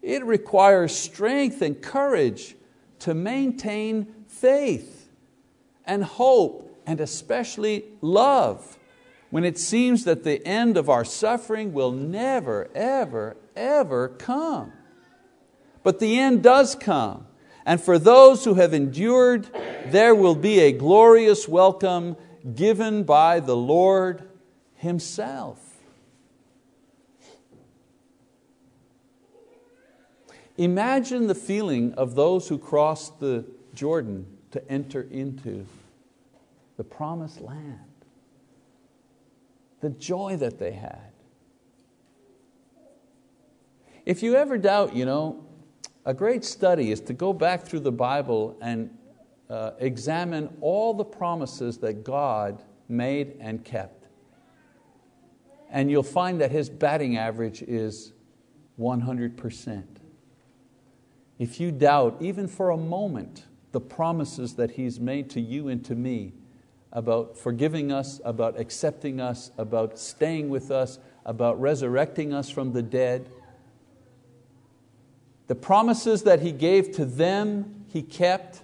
It 0.03 0.25
requires 0.25 0.93
strength 0.93 1.61
and 1.61 1.81
courage 1.81 2.55
to 2.99 3.13
maintain 3.13 4.13
faith 4.27 5.09
and 5.85 6.03
hope 6.03 6.81
and 6.85 6.99
especially 6.99 7.85
love 8.01 8.77
when 9.29 9.45
it 9.45 9.57
seems 9.57 10.03
that 10.03 10.25
the 10.25 10.45
end 10.45 10.75
of 10.75 10.89
our 10.89 11.05
suffering 11.05 11.73
will 11.73 11.91
never, 11.91 12.69
ever, 12.75 13.37
ever 13.55 14.09
come. 14.09 14.73
But 15.83 15.99
the 15.99 16.19
end 16.19 16.43
does 16.43 16.75
come. 16.75 17.25
And 17.65 17.81
for 17.81 17.97
those 17.97 18.43
who 18.43 18.55
have 18.55 18.73
endured, 18.73 19.47
there 19.85 20.13
will 20.13 20.35
be 20.35 20.59
a 20.59 20.73
glorious 20.73 21.47
welcome 21.47 22.17
given 22.53 23.03
by 23.03 23.39
the 23.39 23.55
Lord 23.55 24.27
Himself. 24.75 25.62
Imagine 30.57 31.27
the 31.27 31.35
feeling 31.35 31.93
of 31.93 32.15
those 32.15 32.47
who 32.47 32.57
crossed 32.57 33.19
the 33.19 33.45
Jordan 33.73 34.25
to 34.51 34.71
enter 34.71 35.07
into 35.09 35.65
the 36.77 36.83
promised 36.83 37.41
land. 37.41 37.79
The 39.81 39.89
joy 39.89 40.37
that 40.37 40.59
they 40.59 40.71
had. 40.71 41.11
If 44.05 44.21
you 44.21 44.35
ever 44.35 44.57
doubt, 44.57 44.95
you 44.95 45.05
know, 45.05 45.43
a 46.05 46.13
great 46.13 46.43
study 46.43 46.91
is 46.91 46.99
to 47.01 47.13
go 47.13 47.33
back 47.33 47.63
through 47.63 47.79
the 47.79 47.91
Bible 47.91 48.57
and 48.61 48.95
uh, 49.49 49.71
examine 49.79 50.55
all 50.61 50.93
the 50.93 51.05
promises 51.05 51.77
that 51.79 52.03
God 52.03 52.63
made 52.89 53.37
and 53.39 53.63
kept. 53.63 54.07
And 55.69 55.89
you'll 55.89 56.03
find 56.03 56.41
that 56.41 56.51
His 56.51 56.69
batting 56.69 57.17
average 57.17 57.61
is 57.61 58.13
100%. 58.79 59.83
If 61.39 61.59
you 61.59 61.71
doubt, 61.71 62.17
even 62.19 62.47
for 62.47 62.69
a 62.69 62.77
moment, 62.77 63.45
the 63.71 63.81
promises 63.81 64.55
that 64.55 64.71
He's 64.71 64.99
made 64.99 65.29
to 65.31 65.41
you 65.41 65.67
and 65.67 65.83
to 65.85 65.95
me 65.95 66.33
about 66.91 67.37
forgiving 67.37 67.91
us, 67.91 68.21
about 68.23 68.59
accepting 68.59 69.19
us, 69.19 69.51
about 69.57 69.97
staying 69.97 70.49
with 70.49 70.69
us, 70.69 70.99
about 71.25 71.59
resurrecting 71.59 72.33
us 72.33 72.49
from 72.49 72.71
the 72.71 72.83
dead, 72.83 73.29
the 75.47 75.55
promises 75.55 76.23
that 76.23 76.41
He 76.41 76.51
gave 76.51 76.91
to 76.93 77.05
them, 77.05 77.85
He 77.87 78.03
kept, 78.03 78.61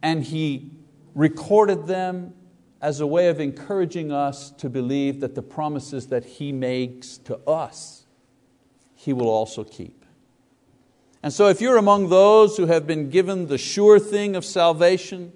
and 0.00 0.22
He 0.22 0.70
recorded 1.14 1.86
them 1.88 2.34
as 2.80 3.00
a 3.00 3.06
way 3.06 3.28
of 3.28 3.40
encouraging 3.40 4.12
us 4.12 4.52
to 4.52 4.70
believe 4.70 5.18
that 5.20 5.34
the 5.34 5.42
promises 5.42 6.06
that 6.06 6.24
He 6.24 6.52
makes 6.52 7.18
to 7.18 7.36
us, 7.38 8.06
He 8.94 9.12
will 9.12 9.28
also 9.28 9.64
keep. 9.64 9.97
And 11.22 11.32
so, 11.32 11.48
if 11.48 11.60
you're 11.60 11.76
among 11.76 12.10
those 12.10 12.56
who 12.56 12.66
have 12.66 12.86
been 12.86 13.10
given 13.10 13.46
the 13.46 13.58
sure 13.58 13.98
thing 13.98 14.36
of 14.36 14.44
salvation, 14.44 15.32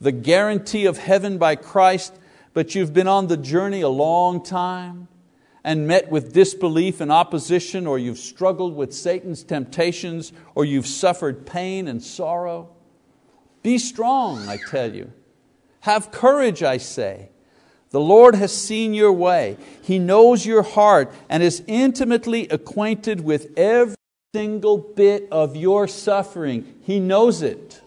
the 0.00 0.12
guarantee 0.12 0.86
of 0.86 0.98
heaven 0.98 1.38
by 1.38 1.56
Christ, 1.56 2.14
but 2.52 2.74
you've 2.74 2.94
been 2.94 3.08
on 3.08 3.26
the 3.26 3.36
journey 3.36 3.80
a 3.80 3.88
long 3.88 4.42
time 4.42 5.08
and 5.64 5.88
met 5.88 6.10
with 6.10 6.32
disbelief 6.32 7.00
and 7.00 7.10
opposition, 7.10 7.88
or 7.88 7.98
you've 7.98 8.18
struggled 8.18 8.76
with 8.76 8.94
Satan's 8.94 9.42
temptations, 9.42 10.32
or 10.54 10.64
you've 10.64 10.86
suffered 10.86 11.44
pain 11.44 11.88
and 11.88 12.00
sorrow, 12.00 12.70
be 13.64 13.78
strong, 13.78 14.48
I 14.48 14.58
tell 14.58 14.94
you. 14.94 15.12
Have 15.80 16.12
courage, 16.12 16.62
I 16.62 16.76
say. 16.76 17.30
The 17.90 17.98
Lord 17.98 18.36
has 18.36 18.56
seen 18.56 18.94
your 18.94 19.12
way. 19.12 19.56
He 19.82 19.98
knows 19.98 20.46
your 20.46 20.62
heart 20.62 21.12
and 21.28 21.42
is 21.42 21.64
intimately 21.66 22.46
acquainted 22.48 23.22
with 23.22 23.52
every 23.56 23.96
single 24.36 24.76
bit 24.76 25.28
of 25.32 25.56
your 25.56 25.88
suffering. 25.88 26.74
He 26.82 27.00
knows 27.00 27.40
it. 27.40 27.80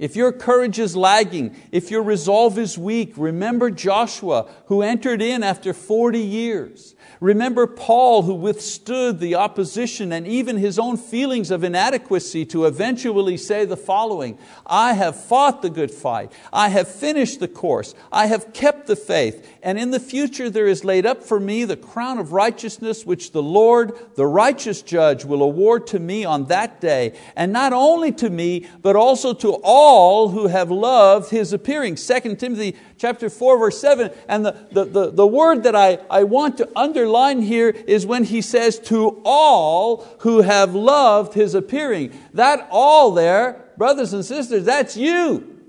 If 0.00 0.16
your 0.16 0.32
courage 0.32 0.80
is 0.80 0.96
lagging, 0.96 1.54
if 1.70 1.88
your 1.88 2.02
resolve 2.02 2.58
is 2.58 2.76
weak, 2.76 3.12
remember 3.16 3.70
Joshua 3.70 4.50
who 4.66 4.82
entered 4.82 5.22
in 5.22 5.44
after 5.44 5.72
40 5.72 6.18
years. 6.18 6.96
Remember 7.20 7.68
Paul 7.68 8.22
who 8.22 8.34
withstood 8.34 9.20
the 9.20 9.36
opposition 9.36 10.12
and 10.12 10.26
even 10.26 10.56
his 10.56 10.80
own 10.80 10.96
feelings 10.96 11.52
of 11.52 11.62
inadequacy 11.62 12.44
to 12.46 12.64
eventually 12.64 13.36
say 13.36 13.64
the 13.64 13.76
following 13.76 14.36
I 14.66 14.94
have 14.94 15.22
fought 15.22 15.62
the 15.62 15.70
good 15.70 15.92
fight, 15.92 16.32
I 16.52 16.70
have 16.70 16.88
finished 16.88 17.38
the 17.38 17.48
course, 17.48 17.94
I 18.10 18.26
have 18.26 18.52
kept 18.52 18.88
the 18.88 18.96
faith, 18.96 19.48
and 19.62 19.78
in 19.78 19.92
the 19.92 20.00
future 20.00 20.50
there 20.50 20.66
is 20.66 20.84
laid 20.84 21.06
up 21.06 21.22
for 21.22 21.38
me 21.38 21.64
the 21.64 21.76
crown 21.76 22.18
of 22.18 22.32
righteousness 22.32 23.06
which 23.06 23.30
the 23.30 23.42
Lord, 23.42 23.92
the 24.16 24.26
righteous 24.26 24.82
judge, 24.82 25.24
will 25.24 25.42
award 25.42 25.86
to 25.88 26.00
me 26.00 26.24
on 26.24 26.46
that 26.46 26.80
day, 26.80 27.16
and 27.36 27.52
not 27.52 27.72
only 27.72 28.10
to 28.12 28.28
me, 28.28 28.66
but 28.82 28.96
also 28.96 29.32
to 29.34 29.52
all 29.62 29.83
who 30.28 30.46
have 30.46 30.70
loved 30.70 31.30
His 31.30 31.52
appearing. 31.52 31.96
2 31.96 32.36
Timothy 32.36 32.76
chapter 32.98 33.28
4, 33.28 33.58
verse 33.58 33.80
7. 33.80 34.10
And 34.28 34.46
the, 34.46 34.66
the, 34.72 34.84
the, 34.84 35.10
the 35.10 35.26
word 35.26 35.62
that 35.64 35.76
I, 35.76 35.98
I 36.10 36.24
want 36.24 36.58
to 36.58 36.68
underline 36.76 37.42
here 37.42 37.68
is 37.68 38.06
when 38.06 38.24
he 38.24 38.40
says, 38.40 38.78
to 38.80 39.20
all 39.24 40.06
who 40.20 40.42
have 40.42 40.74
loved 40.74 41.34
his 41.34 41.54
appearing. 41.54 42.18
That 42.32 42.66
all 42.70 43.12
there, 43.12 43.64
brothers 43.76 44.12
and 44.12 44.24
sisters, 44.24 44.64
that's 44.64 44.96
you. 44.96 45.60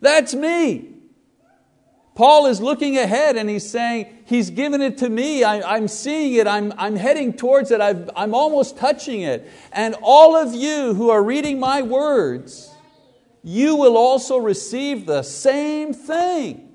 That's 0.00 0.34
me. 0.34 0.88
Paul 2.14 2.46
is 2.46 2.60
looking 2.60 2.98
ahead 2.98 3.36
and 3.36 3.48
he's 3.48 3.68
saying, 3.68 4.18
He's 4.26 4.50
given 4.50 4.80
it 4.80 4.98
to 4.98 5.08
me. 5.08 5.42
I, 5.42 5.76
am 5.76 5.88
seeing 5.88 6.34
it. 6.34 6.46
I'm, 6.46 6.72
I'm 6.76 6.94
heading 6.94 7.32
towards 7.32 7.72
it. 7.72 7.80
i 7.80 8.04
I'm 8.14 8.32
almost 8.32 8.76
touching 8.76 9.22
it. 9.22 9.50
And 9.72 9.96
all 10.02 10.36
of 10.36 10.54
you 10.54 10.94
who 10.94 11.10
are 11.10 11.22
reading 11.22 11.58
my 11.58 11.82
words, 11.82 12.69
you 13.42 13.76
will 13.76 13.96
also 13.96 14.36
receive 14.36 15.06
the 15.06 15.22
same 15.22 15.92
thing. 15.92 16.68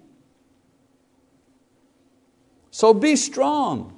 So 2.71 2.93
be 2.93 3.15
strong 3.15 3.95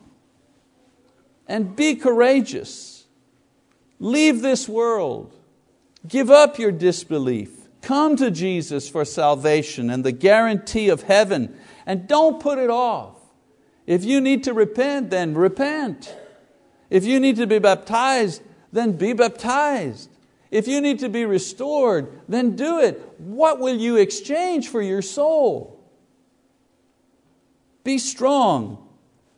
and 1.47 1.75
be 1.75 1.95
courageous. 1.95 3.06
Leave 3.99 4.41
this 4.41 4.69
world. 4.69 5.34
Give 6.08 6.30
up 6.30 6.60
your 6.60 6.71
disbelief. 6.71 7.67
Come 7.82 8.15
to 8.17 8.30
Jesus 8.30 8.89
for 8.89 9.06
salvation 9.06 9.89
and 9.89 10.03
the 10.03 10.12
guarantee 10.12 10.89
of 10.89 11.03
heaven, 11.03 11.58
and 11.86 12.08
don't 12.08 12.39
put 12.39 12.60
it 12.60 12.69
off. 12.69 13.15
If 13.86 14.03
you 14.03 14.19
need 14.19 14.43
to 14.43 14.53
repent, 14.53 15.10
then 15.10 15.34
repent. 15.34 16.13
If 16.89 17.06
you 17.06 17.19
need 17.19 17.38
to 17.38 17.47
be 17.47 17.60
baptized, 17.60 18.41
then 18.71 18.93
be 18.93 19.13
baptized. 19.13 20.10
If 20.50 20.68
you 20.68 20.82
need 20.82 21.00
to 21.00 21.10
be 21.10 21.26
restored, 21.26 22.22
then 22.28 22.56
do 22.56 22.80
it. 22.80 23.16
What 23.18 23.60
will 23.60 23.78
you 23.78 23.98
exchange 23.98 24.70
for 24.70 24.82
your 24.82 25.02
soul? 25.02 25.78
Be 27.84 27.98
strong, 27.98 28.86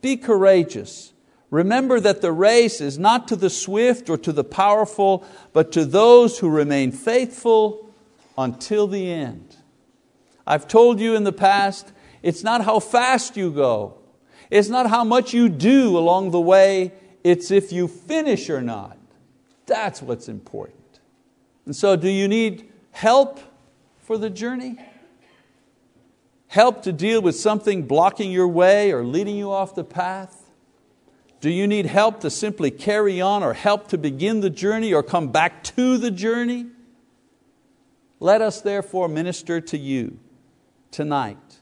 be 0.00 0.16
courageous. 0.16 1.12
Remember 1.50 1.98
that 1.98 2.20
the 2.20 2.32
race 2.32 2.80
is 2.80 2.98
not 2.98 3.26
to 3.28 3.36
the 3.36 3.50
swift 3.50 4.08
or 4.08 4.16
to 4.18 4.32
the 4.32 4.44
powerful, 4.44 5.24
but 5.52 5.72
to 5.72 5.84
those 5.84 6.38
who 6.38 6.48
remain 6.48 6.92
faithful 6.92 7.92
until 8.38 8.86
the 8.86 9.10
end. 9.10 9.56
I've 10.46 10.68
told 10.68 11.00
you 11.00 11.16
in 11.16 11.24
the 11.24 11.32
past, 11.32 11.92
it's 12.22 12.44
not 12.44 12.64
how 12.64 12.78
fast 12.78 13.36
you 13.36 13.50
go, 13.50 13.98
it's 14.48 14.68
not 14.68 14.88
how 14.90 15.04
much 15.04 15.32
you 15.32 15.48
do 15.48 15.96
along 15.98 16.30
the 16.30 16.40
way, 16.40 16.92
it's 17.24 17.50
if 17.50 17.72
you 17.72 17.88
finish 17.88 18.48
or 18.48 18.62
not. 18.62 18.96
That's 19.66 20.02
what's 20.02 20.28
important. 20.28 20.79
And 21.70 21.76
so, 21.76 21.94
do 21.94 22.08
you 22.08 22.26
need 22.26 22.68
help 22.90 23.38
for 24.00 24.18
the 24.18 24.28
journey? 24.28 24.76
Help 26.48 26.82
to 26.82 26.92
deal 26.92 27.22
with 27.22 27.36
something 27.36 27.84
blocking 27.84 28.32
your 28.32 28.48
way 28.48 28.90
or 28.90 29.04
leading 29.04 29.36
you 29.36 29.52
off 29.52 29.76
the 29.76 29.84
path? 29.84 30.50
Do 31.40 31.48
you 31.48 31.68
need 31.68 31.86
help 31.86 32.22
to 32.22 32.28
simply 32.28 32.72
carry 32.72 33.20
on 33.20 33.44
or 33.44 33.52
help 33.52 33.86
to 33.90 33.98
begin 33.98 34.40
the 34.40 34.50
journey 34.50 34.92
or 34.92 35.04
come 35.04 35.28
back 35.28 35.62
to 35.62 35.96
the 35.96 36.10
journey? 36.10 36.66
Let 38.18 38.42
us 38.42 38.60
therefore 38.60 39.06
minister 39.06 39.60
to 39.60 39.78
you 39.78 40.18
tonight 40.90 41.60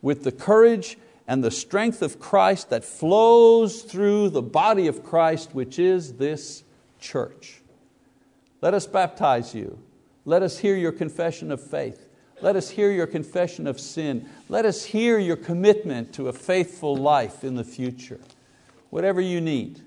with 0.00 0.24
the 0.24 0.32
courage 0.32 0.96
and 1.28 1.44
the 1.44 1.50
strength 1.50 2.00
of 2.00 2.18
Christ 2.18 2.70
that 2.70 2.86
flows 2.86 3.82
through 3.82 4.30
the 4.30 4.40
body 4.40 4.86
of 4.86 5.04
Christ, 5.04 5.54
which 5.54 5.78
is 5.78 6.14
this 6.14 6.64
church. 6.98 7.60
Let 8.60 8.74
us 8.74 8.86
baptize 8.86 9.54
you. 9.54 9.78
Let 10.24 10.42
us 10.42 10.58
hear 10.58 10.76
your 10.76 10.92
confession 10.92 11.52
of 11.52 11.60
faith. 11.60 12.08
Let 12.42 12.56
us 12.56 12.70
hear 12.70 12.90
your 12.90 13.06
confession 13.06 13.66
of 13.66 13.80
sin. 13.80 14.28
Let 14.48 14.66
us 14.66 14.84
hear 14.84 15.18
your 15.18 15.36
commitment 15.36 16.12
to 16.14 16.28
a 16.28 16.32
faithful 16.32 16.96
life 16.96 17.44
in 17.44 17.54
the 17.54 17.64
future. 17.64 18.20
Whatever 18.90 19.20
you 19.20 19.40
need, 19.40 19.80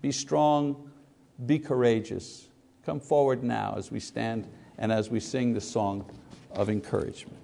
be 0.00 0.12
strong, 0.12 0.90
be 1.46 1.58
courageous. 1.58 2.48
Come 2.84 3.00
forward 3.00 3.42
now 3.42 3.74
as 3.76 3.90
we 3.90 4.00
stand 4.00 4.46
and 4.78 4.92
as 4.92 5.10
we 5.10 5.20
sing 5.20 5.52
the 5.52 5.60
song 5.60 6.04
of 6.52 6.70
encouragement. 6.70 7.39